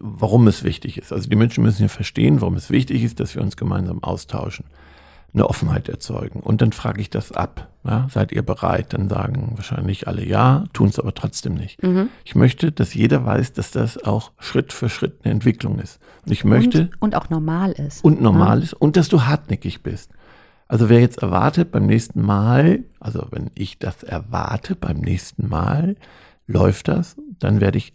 warum 0.00 0.46
es 0.48 0.62
wichtig 0.64 0.98
ist. 0.98 1.12
Also 1.12 1.28
die 1.28 1.36
Menschen 1.36 1.62
müssen 1.64 1.82
ja 1.82 1.88
verstehen, 1.88 2.40
warum 2.40 2.54
es 2.54 2.70
wichtig 2.70 3.02
ist, 3.02 3.20
dass 3.20 3.34
wir 3.34 3.42
uns 3.42 3.56
gemeinsam 3.56 4.02
austauschen, 4.02 4.64
eine 5.32 5.48
Offenheit 5.48 5.88
erzeugen. 5.88 6.40
Und 6.40 6.60
dann 6.60 6.72
frage 6.72 7.00
ich 7.00 7.08
das 7.10 7.32
ab. 7.32 7.68
Ja, 7.84 8.08
seid 8.10 8.32
ihr 8.32 8.42
bereit? 8.42 8.92
Dann 8.92 9.08
sagen 9.08 9.52
wahrscheinlich 9.56 10.06
alle 10.08 10.24
ja, 10.24 10.64
tun 10.72 10.88
es 10.88 10.98
aber 10.98 11.14
trotzdem 11.14 11.54
nicht. 11.54 11.78
Ich 12.24 12.34
möchte, 12.34 12.72
dass 12.72 12.92
jeder 12.94 13.24
weiß, 13.24 13.52
dass 13.54 13.70
das 13.70 14.02
auch 14.04 14.32
Schritt 14.38 14.72
für 14.72 14.88
Schritt 14.90 15.20
eine 15.22 15.32
Entwicklung 15.32 15.78
ist. 15.78 15.98
Und 16.26 16.32
ich 16.32 16.44
möchte, 16.44 16.82
Und, 16.98 17.02
und 17.02 17.14
auch 17.16 17.30
normal 17.30 17.72
ist. 17.72 18.04
und 18.04 18.20
normal 18.20 18.62
ist 18.62 18.74
und 18.74 18.96
dass 18.96 19.08
du 19.08 19.22
hartnäckig 19.22 19.82
bist. 19.82 20.10
Also 20.68 20.88
wer 20.88 21.00
jetzt 21.00 21.22
erwartet 21.22 21.72
beim 21.72 21.86
nächsten 21.86 22.22
Mal, 22.22 22.84
also 23.00 23.26
wenn 23.30 23.50
ich 23.54 23.78
das 23.78 24.02
erwarte 24.02 24.76
beim 24.76 24.98
nächsten 24.98 25.48
Mal, 25.48 25.96
läuft 26.46 26.88
das, 26.88 27.16
dann 27.38 27.60
werde 27.60 27.78
ich 27.78 27.94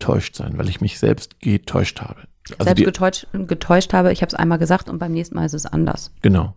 enttäuscht 0.00 0.36
sein, 0.36 0.58
weil 0.58 0.68
ich 0.68 0.80
mich 0.80 0.98
selbst 0.98 1.40
getäuscht 1.40 2.00
habe. 2.00 2.20
Also 2.58 2.64
Selbst 2.64 2.78
die, 2.80 2.84
getäuscht, 2.84 3.26
getäuscht 3.32 3.92
habe, 3.92 4.12
ich 4.12 4.22
habe 4.22 4.28
es 4.28 4.34
einmal 4.34 4.58
gesagt 4.58 4.88
und 4.88 4.98
beim 5.00 5.10
nächsten 5.12 5.34
Mal 5.34 5.46
ist 5.46 5.52
es 5.54 5.66
anders. 5.66 6.12
genau. 6.22 6.54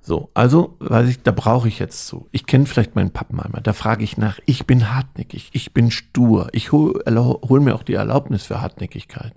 So, 0.00 0.30
also 0.32 0.76
weiß 0.78 1.08
ich, 1.10 1.22
da 1.22 1.30
brauche 1.30 1.68
ich 1.68 1.78
jetzt 1.78 2.06
so. 2.06 2.26
Ich 2.32 2.46
kenne 2.46 2.64
vielleicht 2.64 2.94
meinen 2.96 3.10
Pappenheimer, 3.10 3.60
da 3.60 3.74
frage 3.74 4.02
ich 4.02 4.16
nach, 4.16 4.38
ich 4.46 4.66
bin 4.66 4.94
hartnäckig, 4.94 5.50
ich 5.52 5.74
bin 5.74 5.90
stur, 5.90 6.48
ich 6.52 6.72
hol, 6.72 7.02
erlau- 7.04 7.46
hol 7.46 7.60
mir 7.60 7.74
auch 7.74 7.82
die 7.82 7.94
Erlaubnis 7.94 8.44
für 8.44 8.62
Hartnäckigkeit. 8.62 9.34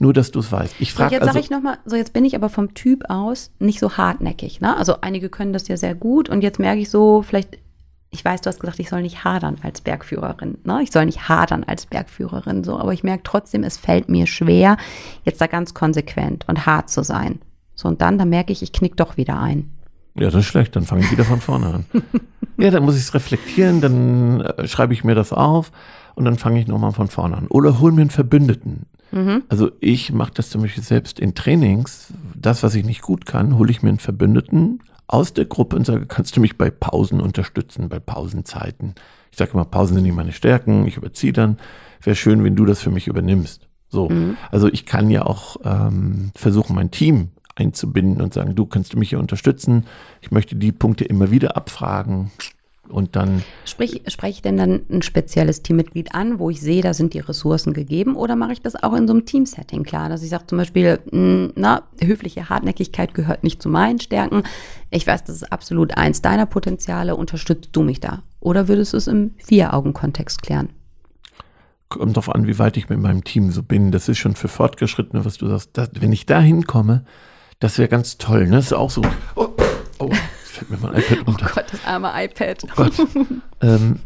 Nur, 0.00 0.12
dass 0.12 0.32
du 0.32 0.40
es 0.40 0.50
weißt. 0.52 0.74
Ich 0.80 0.90
So, 0.92 0.98
frage 0.98 1.12
jetzt 1.14 1.22
also, 1.22 1.32
sage 1.34 1.44
ich 1.44 1.50
nochmal, 1.50 1.78
so 1.86 1.96
jetzt 1.96 2.12
bin 2.12 2.24
ich 2.26 2.34
aber 2.34 2.48
vom 2.50 2.74
Typ 2.74 3.04
aus 3.08 3.52
nicht 3.58 3.78
so 3.78 3.96
hartnäckig. 3.96 4.60
Ne? 4.60 4.76
Also 4.76 4.96
einige 5.00 5.30
können 5.30 5.52
das 5.54 5.66
ja 5.68 5.76
sehr 5.78 5.94
gut 5.94 6.28
und 6.28 6.42
jetzt 6.42 6.58
merke 6.58 6.80
ich 6.80 6.90
so, 6.90 7.22
vielleicht, 7.22 7.58
ich 8.12 8.24
weiß, 8.24 8.42
du 8.42 8.48
hast 8.48 8.60
gesagt, 8.60 8.78
ich 8.78 8.90
soll 8.90 9.02
nicht 9.02 9.24
hadern 9.24 9.56
als 9.62 9.80
Bergführerin. 9.80 10.58
Ne? 10.64 10.82
Ich 10.82 10.92
soll 10.92 11.06
nicht 11.06 11.28
hadern 11.28 11.64
als 11.64 11.86
Bergführerin, 11.86 12.62
so, 12.62 12.78
aber 12.78 12.92
ich 12.92 13.02
merke 13.02 13.22
trotzdem, 13.24 13.64
es 13.64 13.78
fällt 13.78 14.10
mir 14.10 14.26
schwer, 14.26 14.76
jetzt 15.24 15.40
da 15.40 15.46
ganz 15.46 15.72
konsequent 15.72 16.44
und 16.46 16.66
hart 16.66 16.90
zu 16.90 17.02
sein. 17.02 17.40
So, 17.74 17.88
und 17.88 18.02
dann, 18.02 18.18
da 18.18 18.26
merke 18.26 18.52
ich, 18.52 18.62
ich 18.62 18.72
knick 18.72 18.96
doch 18.98 19.16
wieder 19.16 19.40
ein. 19.40 19.70
Ja, 20.14 20.26
das 20.26 20.42
ist 20.42 20.46
schlecht, 20.46 20.76
dann 20.76 20.84
fange 20.84 21.02
ich 21.02 21.10
wieder 21.10 21.24
von 21.24 21.40
vorne 21.40 21.66
an. 21.66 21.86
ja, 22.58 22.70
dann 22.70 22.84
muss 22.84 22.96
ich 22.96 23.02
es 23.02 23.14
reflektieren, 23.14 23.80
dann 23.80 24.42
äh, 24.42 24.68
schreibe 24.68 24.92
ich 24.92 25.04
mir 25.04 25.14
das 25.14 25.32
auf 25.32 25.72
und 26.14 26.26
dann 26.26 26.36
fange 26.36 26.60
ich 26.60 26.66
nochmal 26.66 26.92
von 26.92 27.08
vorne 27.08 27.38
an. 27.38 27.46
Oder 27.48 27.80
hol 27.80 27.92
mir 27.92 28.02
einen 28.02 28.10
Verbündeten. 28.10 28.86
Also 29.50 29.70
ich 29.80 30.10
mache 30.10 30.32
das 30.34 30.48
zum 30.48 30.62
Beispiel 30.62 30.82
selbst 30.82 31.20
in 31.20 31.34
Trainings. 31.34 32.14
Das, 32.34 32.62
was 32.62 32.74
ich 32.74 32.82
nicht 32.86 33.02
gut 33.02 33.26
kann, 33.26 33.58
hole 33.58 33.70
ich 33.70 33.82
mir 33.82 33.90
einen 33.90 33.98
Verbündeten 33.98 34.80
aus 35.12 35.34
der 35.34 35.44
Gruppe 35.44 35.76
und 35.76 35.86
sage, 35.86 36.06
kannst 36.06 36.36
du 36.36 36.40
mich 36.40 36.56
bei 36.56 36.70
Pausen 36.70 37.20
unterstützen, 37.20 37.88
bei 37.88 37.98
Pausenzeiten. 37.98 38.94
Ich 39.30 39.38
sage 39.38 39.52
immer, 39.52 39.64
Pausen 39.64 39.94
sind 39.94 40.04
nicht 40.04 40.16
meine 40.16 40.32
Stärken, 40.32 40.86
ich 40.86 40.96
überziehe 40.96 41.32
dann. 41.32 41.58
Wäre 42.00 42.16
schön, 42.16 42.42
wenn 42.44 42.56
du 42.56 42.64
das 42.64 42.80
für 42.80 42.90
mich 42.90 43.08
übernimmst. 43.08 43.68
So, 43.88 44.10
also 44.50 44.68
ich 44.68 44.86
kann 44.86 45.10
ja 45.10 45.26
auch 45.26 45.56
ähm, 45.64 46.32
versuchen, 46.34 46.74
mein 46.74 46.90
Team 46.90 47.28
einzubinden 47.54 48.22
und 48.22 48.32
sagen, 48.32 48.54
du 48.54 48.64
kannst 48.64 48.94
du 48.94 48.98
mich 48.98 49.10
hier 49.10 49.20
unterstützen. 49.20 49.84
Ich 50.22 50.30
möchte 50.30 50.56
die 50.56 50.72
Punkte 50.72 51.04
immer 51.04 51.30
wieder 51.30 51.56
abfragen 51.58 52.30
und 52.92 53.16
dann 53.16 53.42
Sprich, 53.64 54.02
spreche 54.06 54.34
ich 54.34 54.42
denn 54.42 54.56
dann 54.56 54.82
ein 54.90 55.02
spezielles 55.02 55.62
Teammitglied 55.62 56.14
an, 56.14 56.38
wo 56.38 56.50
ich 56.50 56.60
sehe, 56.60 56.82
da 56.82 56.94
sind 56.94 57.14
die 57.14 57.20
Ressourcen 57.20 57.72
gegeben, 57.72 58.16
oder 58.16 58.36
mache 58.36 58.52
ich 58.52 58.62
das 58.62 58.80
auch 58.82 58.94
in 58.94 59.06
so 59.06 59.14
einem 59.14 59.26
Teamsetting 59.26 59.82
klar, 59.82 60.08
dass 60.08 60.22
ich 60.22 60.30
sage 60.30 60.46
zum 60.46 60.58
Beispiel, 60.58 61.00
mh, 61.10 61.52
na, 61.56 61.82
höfliche 62.00 62.48
Hartnäckigkeit 62.48 63.14
gehört 63.14 63.42
nicht 63.42 63.62
zu 63.62 63.68
meinen 63.68 64.00
Stärken. 64.00 64.42
Ich 64.90 65.06
weiß, 65.06 65.24
das 65.24 65.36
ist 65.36 65.52
absolut 65.52 65.96
eins 65.96 66.22
deiner 66.22 66.46
Potenziale, 66.46 67.16
unterstützt 67.16 67.70
du 67.72 67.82
mich 67.82 68.00
da? 68.00 68.22
Oder 68.40 68.68
würdest 68.68 68.92
du 68.92 68.96
es 68.96 69.06
im 69.06 69.32
Vier-Augen-Kontext 69.38 70.42
klären? 70.42 70.68
kommt 71.98 72.16
drauf 72.16 72.34
an, 72.34 72.46
wie 72.46 72.58
weit 72.58 72.76
ich 72.76 72.88
mit 72.88 72.98
meinem 72.98 73.22
Team 73.24 73.50
so 73.50 73.62
bin. 73.62 73.92
Das 73.92 74.08
ist 74.08 74.18
schon 74.18 74.34
für 74.34 74.48
Fortgeschrittene, 74.48 75.24
was 75.24 75.36
du 75.36 75.48
sagst. 75.48 75.70
Das, 75.74 75.90
wenn 75.92 76.12
ich 76.12 76.26
da 76.26 76.40
hinkomme, 76.40 77.04
das 77.60 77.78
wäre 77.78 77.88
ganz 77.88 78.18
toll. 78.18 78.46
Ne? 78.46 78.56
Das 78.56 78.66
ist 78.66 78.72
auch 78.72 78.90
so. 78.90 79.02
Oh, 79.36 79.48
fällt 80.64 80.70
mir 80.70 80.88
mein 80.88 81.00
iPad 81.00 81.26
runter. 81.26 81.50
Gott, 81.54 81.66
das 81.70 81.84
arme 81.84 82.12
iPad. 82.14 82.64
Oh 82.64 82.68
Gott. 82.76 82.92
ähm, 83.60 83.98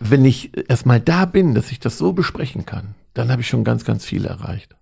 wenn 0.00 0.24
ich 0.24 0.50
erstmal 0.68 1.00
da 1.00 1.24
bin, 1.24 1.54
dass 1.54 1.70
ich 1.70 1.80
das 1.80 1.98
so 1.98 2.12
besprechen 2.12 2.66
kann, 2.66 2.94
dann 3.14 3.30
habe 3.30 3.42
ich 3.42 3.48
schon 3.48 3.64
ganz, 3.64 3.84
ganz 3.84 4.04
viel 4.04 4.24
erreicht. 4.24 4.76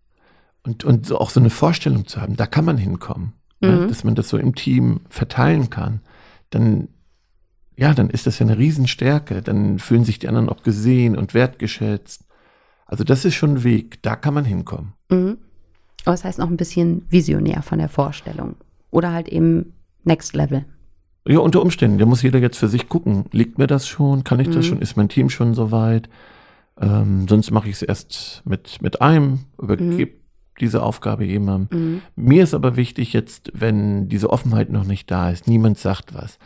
Und, 0.63 0.85
und 0.85 1.07
so 1.07 1.19
auch 1.19 1.31
so 1.31 1.41
eine 1.41 1.51
Vorstellung 1.51 2.07
zu 2.07 2.21
haben, 2.21 2.37
da 2.37 2.47
kann 2.47 2.65
man 2.65 2.79
hinkommen. 2.79 3.33
Ne? 3.61 3.89
Dass 3.89 4.05
man 4.05 4.15
das 4.15 4.29
so 4.29 4.39
im 4.39 4.55
Team 4.55 5.01
verteilen 5.09 5.69
kann. 5.71 6.01
Dann, 6.51 6.89
ja, 7.77 7.93
dann 7.93 8.09
ist 8.09 8.27
das 8.27 8.39
ja 8.39 8.47
eine 8.47 8.57
Riesenstärke. 8.57 9.43
Dann 9.43 9.81
fühlen 9.81 10.05
sich 10.05 10.21
die 10.21 10.29
anderen 10.29 10.49
auch 10.49 10.63
gesehen 10.63 11.17
und 11.17 11.35
wertgeschätzt. 11.35 12.25
Also 12.87 13.03
das 13.03 13.25
ist 13.25 13.35
schon 13.35 13.57
ein 13.57 13.65
Weg, 13.65 14.01
da 14.03 14.15
kann 14.17 14.35
man 14.35 14.45
hinkommen. 14.45 14.95
Mhm. 15.11 15.39
Aber 16.05 16.13
das 16.15 16.25
heißt 16.25 16.39
noch 16.39 16.49
ein 16.49 16.57
bisschen 16.57 17.05
visionär 17.11 17.63
von 17.63 17.79
der 17.79 17.89
Vorstellung. 17.89 18.57
Oder 18.91 19.13
halt 19.13 19.29
eben 19.29 19.75
Next 20.05 20.35
Level. 20.35 20.65
Ja, 21.27 21.41
unter 21.41 21.61
Umständen. 21.63 21.99
Da 21.99 22.07
muss 22.07 22.23
jeder 22.23 22.39
jetzt 22.39 22.59
für 22.59 22.69
sich 22.69 22.89
gucken. 22.89 23.27
Liegt 23.33 23.59
mir 23.59 23.67
das 23.67 23.87
schon? 23.87 24.25
Kann 24.25 24.41
ich 24.41 24.49
das 24.49 24.67
schon? 24.67 24.81
Ist 24.81 24.97
mein 24.97 25.09
Team 25.09 25.29
schon 25.31 25.55
soweit? 25.55 26.09
Ähm, 26.81 27.27
sonst 27.29 27.51
mache 27.51 27.69
ich 27.69 27.77
es 27.77 27.83
erst 27.83 28.43
mit, 28.45 28.81
mit 28.81 29.03
einem, 29.03 29.41
übergebe 29.61 30.13
diese 30.61 30.83
Aufgabe 30.83 31.25
jemandem. 31.25 32.03
Mir 32.17 32.43
ist 32.43 32.55
aber 32.55 32.77
wichtig 32.77 33.13
jetzt, 33.13 33.53
wenn 33.55 34.09
diese 34.09 34.31
Offenheit 34.31 34.71
noch 34.71 34.85
nicht 34.85 35.11
da 35.11 35.31
ist, 35.31 35.47
niemand 35.47 35.79
sagt 35.79 36.15
was, 36.15 36.39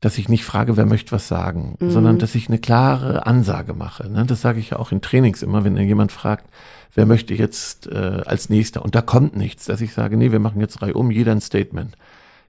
dass 0.00 0.18
ich 0.18 0.28
nicht 0.28 0.44
frage, 0.44 0.76
wer 0.76 0.84
möchte 0.84 1.12
was 1.12 1.26
sagen, 1.26 1.76
sondern 1.80 2.18
dass 2.18 2.34
ich 2.34 2.48
eine 2.48 2.58
klare 2.58 3.26
Ansage 3.26 3.72
mache. 3.72 4.10
Ne? 4.10 4.26
Das 4.26 4.42
sage 4.42 4.60
ich 4.60 4.70
ja 4.70 4.78
auch 4.78 4.92
in 4.92 5.00
Trainings 5.00 5.42
immer, 5.42 5.64
wenn 5.64 5.76
jemand 5.78 6.12
fragt, 6.12 6.50
wer 6.94 7.06
möchte 7.06 7.32
jetzt 7.32 7.86
äh, 7.86 8.22
als 8.26 8.50
nächster 8.50 8.84
und 8.84 8.94
da 8.94 9.00
kommt 9.00 9.36
nichts, 9.36 9.64
dass 9.64 9.80
ich 9.80 9.94
sage, 9.94 10.18
nee, 10.18 10.32
wir 10.32 10.38
machen 10.38 10.60
jetzt 10.60 10.80
drei 10.80 10.92
um, 10.92 11.10
jeder 11.10 11.32
ein 11.32 11.40
Statement 11.40 11.96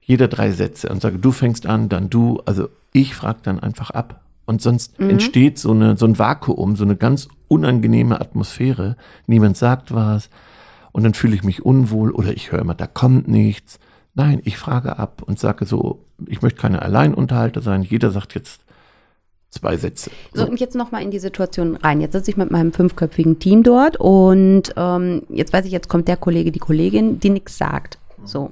jeder 0.08 0.26
drei 0.26 0.50
Sätze 0.50 0.88
und 0.88 1.02
sage, 1.02 1.18
du 1.18 1.32
fängst 1.32 1.66
an, 1.66 1.90
dann 1.90 2.08
du. 2.08 2.40
Also 2.46 2.70
ich 2.92 3.14
frage 3.14 3.40
dann 3.42 3.60
einfach 3.60 3.90
ab. 3.90 4.22
Und 4.46 4.62
sonst 4.62 4.98
entsteht 4.98 5.58
so, 5.58 5.72
eine, 5.72 5.98
so 5.98 6.06
ein 6.06 6.18
Vakuum, 6.18 6.74
so 6.74 6.84
eine 6.84 6.96
ganz 6.96 7.28
unangenehme 7.48 8.18
Atmosphäre. 8.18 8.96
Niemand 9.26 9.58
sagt 9.58 9.92
was. 9.92 10.30
Und 10.92 11.02
dann 11.02 11.12
fühle 11.12 11.34
ich 11.34 11.44
mich 11.44 11.62
unwohl 11.62 12.10
oder 12.10 12.32
ich 12.32 12.50
höre 12.50 12.60
immer, 12.60 12.74
da 12.74 12.86
kommt 12.86 13.28
nichts. 13.28 13.78
Nein, 14.14 14.40
ich 14.44 14.56
frage 14.56 14.98
ab 14.98 15.22
und 15.26 15.38
sage 15.38 15.66
so, 15.66 16.06
ich 16.26 16.40
möchte 16.40 16.58
keine 16.58 16.80
Alleinunterhalter 16.80 17.60
sein. 17.60 17.82
Jeder 17.82 18.10
sagt 18.10 18.34
jetzt 18.34 18.62
zwei 19.50 19.76
Sätze. 19.76 20.10
So, 20.32 20.48
und 20.48 20.58
jetzt 20.58 20.74
nochmal 20.74 21.02
in 21.02 21.10
die 21.10 21.18
Situation 21.18 21.76
rein. 21.76 22.00
Jetzt 22.00 22.12
sitze 22.12 22.30
ich 22.30 22.38
mit 22.38 22.50
meinem 22.50 22.72
fünfköpfigen 22.72 23.38
Team 23.38 23.62
dort 23.62 23.98
und 23.98 24.72
ähm, 24.78 25.24
jetzt 25.28 25.52
weiß 25.52 25.66
ich, 25.66 25.72
jetzt 25.72 25.90
kommt 25.90 26.08
der 26.08 26.16
Kollege, 26.16 26.50
die 26.50 26.58
Kollegin, 26.58 27.20
die 27.20 27.28
nichts 27.28 27.58
sagt. 27.58 27.98
So. 28.24 28.50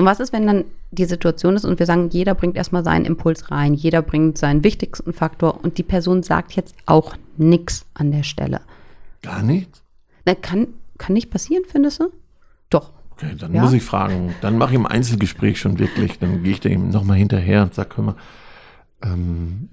So, 0.00 0.02
und 0.02 0.06
was 0.10 0.18
ist, 0.18 0.32
wenn 0.32 0.46
dann 0.46 0.64
die 0.92 1.04
Situation 1.04 1.56
ist 1.56 1.66
und 1.66 1.78
wir 1.78 1.84
sagen, 1.84 2.08
jeder 2.10 2.34
bringt 2.34 2.56
erstmal 2.56 2.82
seinen 2.82 3.04
Impuls 3.04 3.50
rein, 3.50 3.74
jeder 3.74 4.00
bringt 4.00 4.38
seinen 4.38 4.64
wichtigsten 4.64 5.12
Faktor 5.12 5.62
und 5.62 5.76
die 5.76 5.82
Person 5.82 6.22
sagt 6.22 6.52
jetzt 6.52 6.74
auch 6.86 7.16
nichts 7.36 7.84
an 7.92 8.10
der 8.10 8.22
Stelle. 8.22 8.62
Gar 9.20 9.42
nichts? 9.42 9.82
Na, 10.24 10.34
kann, 10.34 10.68
kann 10.96 11.12
nicht 11.12 11.30
passieren, 11.30 11.64
findest 11.68 12.00
du? 12.00 12.08
Doch. 12.70 12.92
Okay, 13.10 13.34
dann 13.38 13.52
Ja. 13.52 13.60
muss 13.60 13.74
ich 13.74 13.82
fragen. 13.82 14.34
Dann 14.40 14.56
mache 14.56 14.70
ich 14.70 14.76
im 14.76 14.86
Einzelgespräch 14.86 15.60
schon 15.60 15.78
wirklich. 15.78 16.18
Dann 16.18 16.42
gehe 16.44 16.52
ich 16.52 16.60
dem 16.60 16.88
nochmal 16.88 17.18
hinterher 17.18 17.62
und 17.64 17.74
sage, 17.74 17.96
hör 17.98 18.04
mal, 18.04 18.16
ähm, 19.02 19.68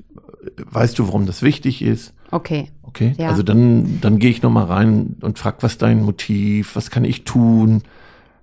weißt 0.70 1.00
du, 1.00 1.08
warum 1.08 1.26
das 1.26 1.42
wichtig 1.42 1.82
ist? 1.82 2.14
Okay. 2.32 2.70
Okay, 2.84 3.16
Ja. 3.18 3.30
also 3.30 3.44
dann, 3.44 4.02
dann 4.02 4.20
gehe 4.20 4.30
ich 4.32 4.42
nochmal 4.42 4.66
rein 4.66 5.16
und 5.22 5.40
frage, 5.40 5.58
was 5.62 5.74
ist 5.74 5.82
dein 5.84 6.04
Motiv, 6.04 6.76
was 6.76 6.90
kann 6.92 7.06
ich 7.06 7.24
tun? 7.24 7.84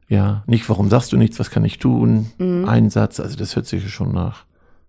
Ja, 0.08 0.44
nicht, 0.46 0.68
warum 0.68 0.90
sagst 0.90 1.12
du 1.12 1.16
nichts, 1.16 1.38
was 1.38 1.50
kann 1.50 1.64
ich 1.64 1.78
tun? 1.78 2.30
Einsatz, 2.66 3.20
also 3.20 3.36
das 3.36 3.56
hört 3.56 3.66
sich 3.66 3.88
schon 3.90 4.12
nach 4.12 4.44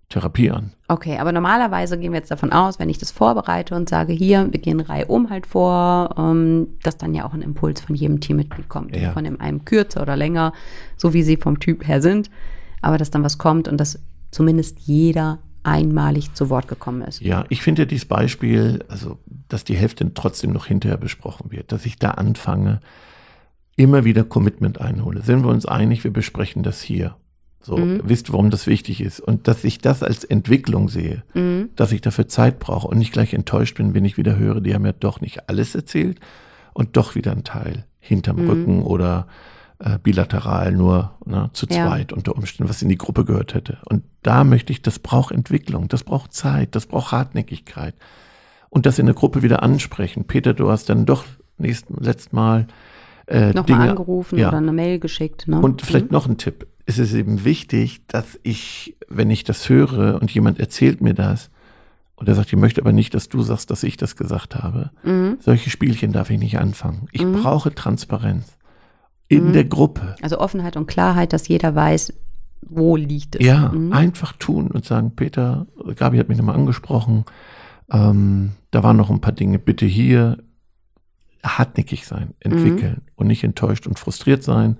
Therapie 0.09 0.51
an. 0.51 0.71
Okay, 0.87 1.17
aber 1.17 1.31
normalerweise 1.31 1.97
gehen 1.97 2.11
wir 2.11 2.19
jetzt 2.19 2.29
davon 2.29 2.51
aus, 2.51 2.77
wenn 2.79 2.89
ich 2.89 2.99
das 2.99 3.11
vorbereite 3.11 3.75
und 3.75 3.89
sage, 3.89 4.13
hier, 4.13 4.47
wir 4.51 4.59
gehen 4.59 4.79
Reihe 4.79 5.07
um 5.07 5.29
halt 5.29 5.47
vor, 5.47 6.13
ähm, 6.17 6.67
dass 6.83 6.97
dann 6.97 7.15
ja 7.15 7.25
auch 7.25 7.33
ein 7.33 7.41
Impuls 7.41 7.81
von 7.81 7.95
jedem 7.95 8.19
Teammitglied 8.19 8.69
kommt. 8.69 8.95
Ja. 8.95 9.11
Von 9.13 9.23
dem 9.23 9.41
einen 9.41 9.65
kürzer 9.65 10.01
oder 10.01 10.15
länger, 10.15 10.53
so 10.95 11.13
wie 11.13 11.23
sie 11.23 11.37
vom 11.37 11.59
Typ 11.59 11.87
her 11.87 12.01
sind. 12.01 12.29
Aber 12.81 12.97
dass 12.97 13.09
dann 13.09 13.23
was 13.23 13.39
kommt 13.39 13.67
und 13.67 13.77
dass 13.77 13.99
zumindest 14.29 14.79
jeder 14.81 15.39
einmalig 15.63 16.33
zu 16.35 16.51
Wort 16.51 16.67
gekommen 16.67 17.01
ist. 17.01 17.21
Ja, 17.21 17.45
ich 17.49 17.63
finde 17.63 17.81
ja 17.81 17.85
dieses 17.87 18.05
Beispiel, 18.05 18.83
also 18.87 19.17
dass 19.49 19.63
die 19.63 19.75
Hälfte 19.75 20.13
trotzdem 20.13 20.51
noch 20.51 20.67
hinterher 20.67 20.97
besprochen 20.97 21.51
wird, 21.51 21.71
dass 21.71 21.85
ich 21.87 21.97
da 21.97 22.11
anfange, 22.11 22.79
immer 23.75 24.05
wieder 24.05 24.23
Commitment 24.23 24.79
einhole. 24.81 25.21
Sind 25.21 25.43
wir 25.43 25.49
uns 25.49 25.65
einig, 25.65 26.03
wir 26.03 26.11
besprechen 26.13 26.63
das 26.63 26.81
hier. 26.81 27.15
So, 27.61 27.77
wisst, 28.03 28.31
warum 28.31 28.51
das 28.51 28.67
wichtig 28.67 29.01
ist. 29.01 29.19
Und 29.19 29.47
dass 29.47 29.63
ich 29.63 29.79
das 29.79 30.03
als 30.03 30.23
Entwicklung 30.23 30.87
sehe, 30.87 31.23
dass 31.75 31.91
ich 31.91 32.01
dafür 32.01 32.27
Zeit 32.27 32.59
brauche 32.59 32.87
und 32.87 32.99
nicht 32.99 33.11
gleich 33.11 33.33
enttäuscht 33.33 33.75
bin, 33.77 33.95
wenn 33.95 34.05
ich 34.05 34.17
wieder 34.17 34.37
höre, 34.37 34.61
die 34.61 34.75
haben 34.75 34.85
ja 34.85 34.91
doch 34.91 35.19
nicht 35.19 35.49
alles 35.49 35.73
erzählt 35.73 36.19
und 36.73 36.95
doch 36.95 37.15
wieder 37.15 37.31
ein 37.31 37.43
Teil 37.43 37.85
hinterm 37.99 38.47
Rücken 38.47 38.83
oder 38.83 39.25
äh, 39.79 39.97
bilateral 39.97 40.73
nur 40.73 41.15
ne, 41.25 41.49
zu 41.53 41.65
Ja. 41.67 41.87
zweit 41.87 42.13
unter 42.13 42.35
Umständen, 42.35 42.69
was 42.69 42.83
in 42.83 42.89
die 42.89 42.99
Gruppe 42.99 43.25
gehört 43.25 43.55
hätte. 43.55 43.79
Und 43.85 44.03
da 44.21 44.43
möchte 44.43 44.71
ich, 44.71 44.83
das 44.83 44.99
braucht 44.99 45.33
Entwicklung, 45.33 45.87
das 45.87 46.03
braucht 46.03 46.33
Zeit, 46.33 46.75
das 46.75 46.85
braucht 46.85 47.11
Hartnäckigkeit. 47.11 47.95
Und 48.69 48.85
das 48.85 48.99
in 48.99 49.07
der 49.07 49.15
Gruppe 49.15 49.41
wieder 49.41 49.63
ansprechen. 49.63 50.25
Peter, 50.25 50.53
du 50.53 50.69
hast 50.69 50.87
dann 50.89 51.07
doch 51.07 51.25
nächsten, 51.57 51.95
letztes 52.03 52.31
Mal 52.31 52.67
äh, 53.27 53.47
Nochmal 53.47 53.63
Dinge, 53.63 53.89
angerufen 53.91 54.37
ja. 54.39 54.49
oder 54.49 54.57
eine 54.57 54.71
Mail 54.71 54.99
geschickt. 54.99 55.47
Ne? 55.47 55.59
Und 55.59 55.81
vielleicht 55.81 56.11
noch 56.11 56.27
ein 56.27 56.37
Tipp. 56.37 56.67
Es 56.85 56.99
ist 56.99 57.13
eben 57.13 57.43
wichtig, 57.45 58.05
dass 58.07 58.39
ich, 58.43 58.95
wenn 59.09 59.31
ich 59.31 59.43
das 59.43 59.67
höre 59.69 60.19
und 60.21 60.29
jemand 60.31 60.59
erzählt 60.59 61.01
mir 61.01 61.13
das 61.15 61.49
und 62.15 62.29
er 62.29 62.35
sagt, 62.35 62.53
ich 62.53 62.59
möchte 62.59 62.81
aber 62.81 62.91
nicht, 62.93 63.13
dass 63.15 63.27
du 63.27 63.41
sagst, 63.41 63.71
dass 63.71 63.83
ich 63.83 63.97
das 63.97 64.15
gesagt 64.15 64.55
habe, 64.55 64.91
Mhm. 65.03 65.37
solche 65.39 65.69
Spielchen 65.69 66.11
darf 66.11 66.29
ich 66.29 66.37
nicht 66.39 66.59
anfangen. 66.59 67.07
Ich 67.11 67.25
brauche 67.25 67.73
Transparenz 67.73 68.57
in 69.27 69.53
der 69.53 69.65
Gruppe. 69.65 70.15
Also 70.21 70.39
Offenheit 70.39 70.77
und 70.77 70.85
Klarheit, 70.85 71.33
dass 71.33 71.47
jeder 71.47 71.73
weiß, 71.73 72.13
wo 72.67 72.95
liegt 72.95 73.35
es. 73.37 73.45
Ja, 73.45 73.69
Mhm. 73.73 73.91
einfach 73.91 74.33
tun 74.33 74.67
und 74.69 74.85
sagen, 74.85 75.13
Peter, 75.15 75.65
Gabi 75.95 76.17
hat 76.19 76.29
mich 76.29 76.37
nochmal 76.37 76.55
angesprochen, 76.55 77.25
ähm, 77.91 78.51
da 78.71 78.83
waren 78.83 78.97
noch 78.97 79.09
ein 79.09 79.21
paar 79.21 79.33
Dinge, 79.33 79.57
bitte 79.59 79.85
hier 79.87 80.37
hartnäckig 81.45 82.05
sein, 82.05 82.33
entwickeln 82.39 83.01
Mhm. 83.05 83.11
und 83.15 83.27
nicht 83.27 83.43
enttäuscht 83.43 83.87
und 83.87 83.99
frustriert 83.99 84.43
sein. 84.43 84.77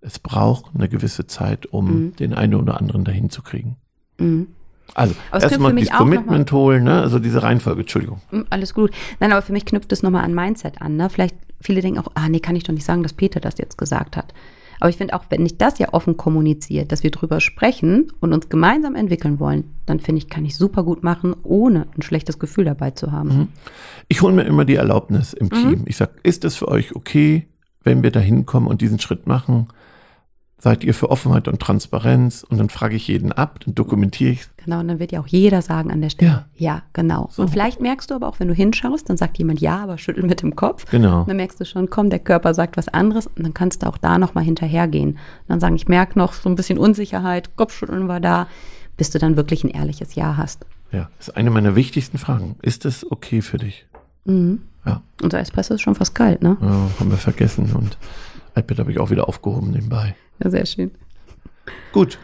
Es 0.00 0.18
braucht 0.18 0.74
eine 0.74 0.88
gewisse 0.88 1.26
Zeit, 1.26 1.66
um 1.66 2.14
den 2.16 2.34
einen 2.34 2.54
oder 2.54 2.78
anderen 2.78 3.04
dahin 3.04 3.30
zu 3.30 3.42
kriegen. 3.42 3.76
Mhm. 4.18 4.48
Also 4.94 5.14
erstmal 5.32 5.74
dieses 5.74 5.92
Commitment 5.94 6.52
holen, 6.52 6.84
ne? 6.84 7.00
also 7.00 7.18
diese 7.18 7.42
Reihenfolge, 7.42 7.80
Entschuldigung. 7.80 8.20
Mm, 8.30 8.42
Alles 8.50 8.74
gut. 8.74 8.90
Nein, 9.18 9.32
aber 9.32 9.40
für 9.40 9.52
mich 9.52 9.64
knüpft 9.64 9.90
es 9.92 10.02
nochmal 10.02 10.24
an 10.24 10.34
Mindset 10.34 10.82
an. 10.82 10.96
Ne? 10.96 11.08
Vielleicht 11.08 11.34
viele 11.60 11.80
denken 11.80 11.98
auch, 12.00 12.08
ah 12.14 12.28
nee, 12.28 12.38
kann 12.40 12.54
ich 12.54 12.64
doch 12.64 12.74
nicht 12.74 12.84
sagen, 12.84 13.02
dass 13.02 13.14
Peter 13.14 13.40
das 13.40 13.56
jetzt 13.56 13.78
gesagt 13.78 14.16
hat. 14.16 14.34
Aber 14.80 14.90
ich 14.90 14.96
finde 14.96 15.14
auch, 15.14 15.24
wenn 15.30 15.44
ich 15.44 15.58
das 15.58 15.78
ja 15.78 15.92
offen 15.92 16.16
kommuniziert, 16.16 16.92
dass 16.92 17.02
wir 17.02 17.10
drüber 17.10 17.40
sprechen 17.40 18.12
und 18.20 18.32
uns 18.32 18.48
gemeinsam 18.48 18.94
entwickeln 18.94 19.38
wollen, 19.40 19.64
dann 19.86 20.00
finde 20.00 20.18
ich, 20.18 20.28
kann 20.28 20.44
ich 20.44 20.56
super 20.56 20.82
gut 20.82 21.02
machen, 21.02 21.34
ohne 21.42 21.86
ein 21.96 22.02
schlechtes 22.02 22.38
Gefühl 22.38 22.64
dabei 22.64 22.90
zu 22.90 23.12
haben. 23.12 23.28
Mhm. 23.28 23.48
Ich 24.08 24.22
hole 24.22 24.34
mir 24.34 24.44
immer 24.44 24.64
die 24.64 24.76
Erlaubnis 24.76 25.32
im 25.32 25.50
Team. 25.50 25.84
Ich 25.86 25.96
sage, 25.96 26.12
ist 26.22 26.44
es 26.44 26.56
für 26.56 26.68
euch 26.68 26.94
okay, 26.94 27.46
wenn 27.82 28.02
wir 28.02 28.10
da 28.10 28.20
hinkommen 28.20 28.68
und 28.68 28.80
diesen 28.80 28.98
Schritt 28.98 29.26
machen? 29.26 29.68
Seid 30.64 30.82
ihr 30.82 30.94
für 30.94 31.10
Offenheit 31.10 31.46
und 31.46 31.60
Transparenz? 31.60 32.42
Und 32.42 32.56
dann 32.56 32.70
frage 32.70 32.96
ich 32.96 33.06
jeden 33.08 33.32
ab, 33.32 33.60
dann 33.66 33.74
dokumentiere 33.74 34.30
ich 34.30 34.46
Genau, 34.64 34.80
und 34.80 34.88
dann 34.88 34.98
wird 34.98 35.12
ja 35.12 35.20
auch 35.20 35.26
jeder 35.26 35.60
sagen 35.60 35.90
an 35.90 36.00
der 36.00 36.08
Stelle, 36.08 36.46
ja, 36.56 36.80
genau. 36.94 37.28
So. 37.30 37.42
Und 37.42 37.50
vielleicht 37.50 37.82
merkst 37.82 38.10
du 38.10 38.14
aber 38.14 38.26
auch, 38.28 38.40
wenn 38.40 38.48
du 38.48 38.54
hinschaust, 38.54 39.10
dann 39.10 39.18
sagt 39.18 39.36
jemand 39.36 39.60
ja, 39.60 39.82
aber 39.82 39.98
schüttelt 39.98 40.24
mit 40.26 40.40
dem 40.40 40.56
Kopf. 40.56 40.86
Genau. 40.90 41.20
Und 41.20 41.28
dann 41.28 41.36
merkst 41.36 41.60
du 41.60 41.66
schon, 41.66 41.90
komm, 41.90 42.08
der 42.08 42.18
Körper 42.18 42.54
sagt 42.54 42.78
was 42.78 42.88
anderes 42.88 43.26
und 43.26 43.42
dann 43.42 43.52
kannst 43.52 43.82
du 43.82 43.86
auch 43.88 43.98
da 43.98 44.16
nochmal 44.16 44.42
hinterhergehen. 44.42 45.10
Und 45.10 45.18
dann 45.48 45.60
sagen, 45.60 45.76
ich 45.76 45.86
merke 45.86 46.18
noch 46.18 46.32
so 46.32 46.48
ein 46.48 46.54
bisschen 46.54 46.78
Unsicherheit, 46.78 47.54
Kopfschütteln 47.56 48.08
war 48.08 48.20
da, 48.20 48.46
bis 48.96 49.10
du 49.10 49.18
dann 49.18 49.36
wirklich 49.36 49.64
ein 49.64 49.70
ehrliches 49.70 50.14
Ja 50.14 50.38
hast. 50.38 50.64
Ja, 50.92 51.10
das 51.18 51.28
ist 51.28 51.36
eine 51.36 51.50
meiner 51.50 51.76
wichtigsten 51.76 52.16
Fragen. 52.16 52.56
Ist 52.62 52.86
das 52.86 53.04
okay 53.10 53.42
für 53.42 53.58
dich? 53.58 53.84
Mhm. 54.24 54.62
Ja, 54.86 55.02
Unser 55.20 55.40
Espresso 55.40 55.74
ist 55.74 55.82
schon 55.82 55.94
fast 55.94 56.14
kalt, 56.14 56.42
ne? 56.42 56.56
ja 56.58 56.88
haben 56.98 57.10
wir 57.10 57.18
vergessen 57.18 57.70
und 57.74 57.98
iPad 58.56 58.78
habe 58.78 58.92
ich 58.92 58.98
auch 58.98 59.10
wieder 59.10 59.28
aufgehoben 59.28 59.72
nebenbei. 59.72 60.14
Ja, 60.42 60.50
sehr 60.50 60.66
schön. 60.66 60.90
Gut. 61.92 62.18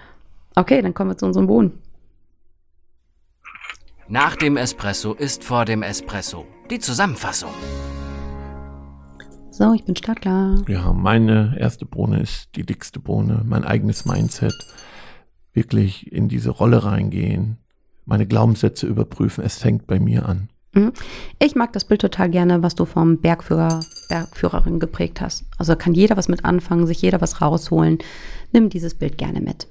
Okay, 0.54 0.82
dann 0.82 0.94
kommen 0.94 1.10
wir 1.10 1.16
zu 1.16 1.26
unserem 1.26 1.46
Bohnen. 1.46 1.78
Nach 4.08 4.34
dem 4.34 4.56
Espresso 4.56 5.14
ist 5.14 5.44
vor 5.44 5.64
dem 5.64 5.82
Espresso. 5.82 6.44
Die 6.68 6.80
Zusammenfassung. 6.80 7.50
So, 9.50 9.72
ich 9.72 9.84
bin 9.84 9.94
startklar. 9.94 10.64
Ja, 10.68 10.92
meine 10.92 11.56
erste 11.58 11.86
Bohne 11.86 12.20
ist 12.20 12.56
die 12.56 12.66
dickste 12.66 12.98
Bohne, 13.00 13.42
mein 13.44 13.64
eigenes 13.64 14.04
Mindset. 14.04 14.54
Wirklich 15.52 16.12
in 16.12 16.28
diese 16.28 16.50
Rolle 16.50 16.84
reingehen, 16.84 17.58
meine 18.04 18.26
Glaubenssätze 18.26 18.86
überprüfen. 18.86 19.44
Es 19.44 19.58
fängt 19.58 19.86
bei 19.86 19.98
mir 19.98 20.28
an. 20.28 20.48
Mhm. 20.72 20.92
Ich 21.38 21.54
mag 21.54 21.72
das 21.72 21.84
Bild 21.84 22.00
total 22.00 22.30
gerne, 22.30 22.62
was 22.62 22.74
du 22.74 22.84
vom 22.84 23.18
Bergführer, 23.18 23.80
Bergführerin 24.08 24.78
geprägt 24.78 25.20
hast. 25.20 25.44
Also 25.58 25.76
kann 25.76 25.94
jeder 25.94 26.16
was 26.16 26.28
mit 26.28 26.44
anfangen, 26.44 26.86
sich 26.86 27.02
jeder 27.02 27.20
was 27.20 27.40
rausholen. 27.40 27.98
Nimm 28.52 28.70
dieses 28.70 28.94
Bild 28.94 29.18
gerne 29.18 29.40
mit. 29.40 29.66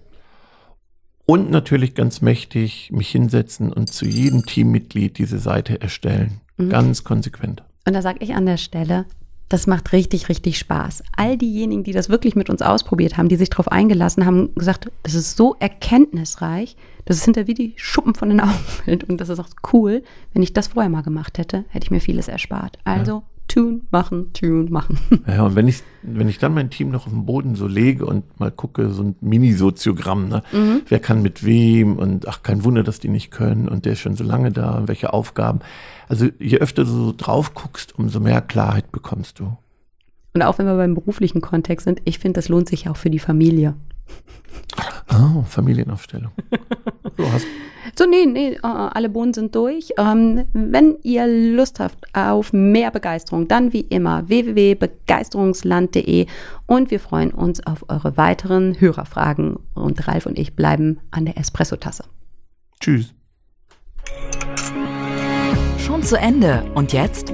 Und 1.26 1.52
natürlich 1.52 1.94
ganz 1.94 2.22
mächtig 2.22 2.92
mich 2.92 3.10
hinsetzen 3.10 3.72
und 3.72 3.94
zu 3.94 4.06
jedem 4.06 4.46
Teammitglied 4.46 5.18
diese 5.18 5.38
Seite 5.38 5.80
erstellen. 5.80 6.42
Ganz 6.58 7.04
konsequent. 7.04 7.64
Und 7.88 7.94
da 7.94 8.02
sage 8.02 8.20
ich 8.22 8.36
an 8.36 8.46
der 8.46 8.58
Stelle, 8.58 9.06
das 9.50 9.66
macht 9.66 9.94
richtig, 9.94 10.30
richtig 10.30 10.60
Spaß. 10.60 11.04
All 11.18 11.38
diejenigen, 11.38 11.84
die 11.84 11.92
das 11.92 12.10
wirklich 12.10 12.36
mit 12.36 12.50
uns 12.50 12.62
ausprobiert 12.62 13.18
haben, 13.18 13.30
die 13.30 13.36
sich 13.36 13.50
darauf 13.50 13.72
eingelassen 13.72 14.26
haben, 14.26 14.54
gesagt, 14.56 14.92
das 15.04 15.16
ist 15.16 15.36
so 15.36 15.56
erkenntnisreich, 15.60 16.78
dass 17.06 17.18
es 17.18 17.26
hinter 17.26 17.48
wie 17.48 17.56
die 17.56 17.74
Schuppen 17.76 18.14
von 18.14 18.30
den 18.30 18.40
Augen 18.42 18.54
fällt. 18.54 19.04
Und 19.04 19.20
das 19.20 19.30
ist 19.30 19.40
auch 19.40 19.50
cool. 19.74 20.04
Wenn 20.34 20.44
ich 20.44 20.54
das 20.54 20.68
vorher 20.68 20.90
mal 20.90 21.02
gemacht 21.02 21.40
hätte, 21.40 21.66
hätte 21.70 21.86
ich 21.86 21.92
mir 21.92 22.00
vieles 22.00 22.28
erspart. 22.28 22.78
Also 22.84 23.24
tun, 23.50 23.88
machen, 23.92 24.32
tun, 24.34 24.72
machen. 24.72 24.98
Ja, 25.28 25.44
und 25.44 25.56
wenn 25.56 25.68
ich, 25.68 25.84
wenn 26.02 26.30
ich 26.30 26.38
dann 26.38 26.54
mein 26.54 26.70
Team 26.70 26.90
noch 26.90 27.06
auf 27.06 27.12
den 27.12 27.26
Boden 27.26 27.56
so 27.56 27.68
lege 27.68 28.06
und 28.06 28.40
mal 28.40 28.52
gucke, 28.52 28.90
so 28.90 29.04
ein 29.04 29.16
Mini-Soziogramm, 29.20 30.30
ne? 30.30 30.44
wer 30.88 31.00
kann 31.00 31.22
mit 31.22 31.46
wem 31.46 31.98
und 31.98 32.28
ach, 32.28 32.44
kein 32.44 32.64
Wunder, 32.64 32.84
dass 32.84 33.00
die 33.00 33.10
nicht 33.10 33.32
können 33.32 33.68
und 33.68 33.86
der 33.86 33.94
ist 33.94 34.00
schon 34.00 34.16
so 34.16 34.24
lange 34.24 34.52
da 34.52 34.72
und 34.78 34.88
welche 34.88 35.14
Aufgaben. 35.14 35.60
Also 36.08 36.28
je 36.40 36.60
öfter 36.60 36.86
du 36.86 36.90
so 36.90 37.14
drauf 37.16 37.54
guckst, 37.54 37.98
umso 37.98 38.20
mehr 38.20 38.42
Klarheit 38.42 38.92
bekommst 38.92 39.40
du. 39.40 39.58
Und 40.34 40.42
auch 40.44 40.58
wenn 40.58 40.66
wir 40.66 40.76
beim 40.76 40.94
beruflichen 40.94 41.42
Kontext 41.42 41.86
sind, 41.86 42.02
ich 42.06 42.20
finde, 42.20 42.38
das 42.38 42.50
lohnt 42.50 42.70
sich 42.70 42.88
auch 42.88 42.98
für 42.98 43.10
die 43.10 43.20
Familie. 43.20 43.76
Oh, 45.12 45.44
Familienaufstellung. 45.44 46.32
Du 47.18 47.30
hast 47.30 47.46
So, 47.98 48.06
nee, 48.06 48.26
nee, 48.26 48.54
äh, 48.54 48.60
alle 48.62 49.10
Bohnen 49.10 49.34
sind 49.34 49.56
durch. 49.56 49.90
Ähm, 49.98 50.46
wenn 50.54 50.98
ihr 51.04 51.28
Lust 51.28 51.80
habt 51.80 52.06
auf 52.14 52.54
mehr 52.54 52.92
Begeisterung, 52.92 53.48
dann 53.48 53.74
wie 53.74 53.82
immer 53.82 54.28
www.begeisterungsland.de 54.28 56.26
und 56.66 56.92
wir 56.92 57.00
freuen 57.00 57.32
uns 57.32 57.66
auf 57.66 57.86
eure 57.90 58.18
weiteren 58.18 58.80
Hörerfragen. 58.80 59.58
Und 59.74 60.08
Ralf 60.08 60.26
und 60.26 60.38
ich 60.38 60.56
bleiben 60.56 61.00
an 61.12 61.26
der 61.26 61.38
Espresso-Tasse. 61.38 62.04
Tschüss. 62.80 63.14
Schon 65.78 66.04
zu 66.04 66.18
Ende. 66.18 66.64
Und 66.76 66.94
jetzt? 66.94 67.34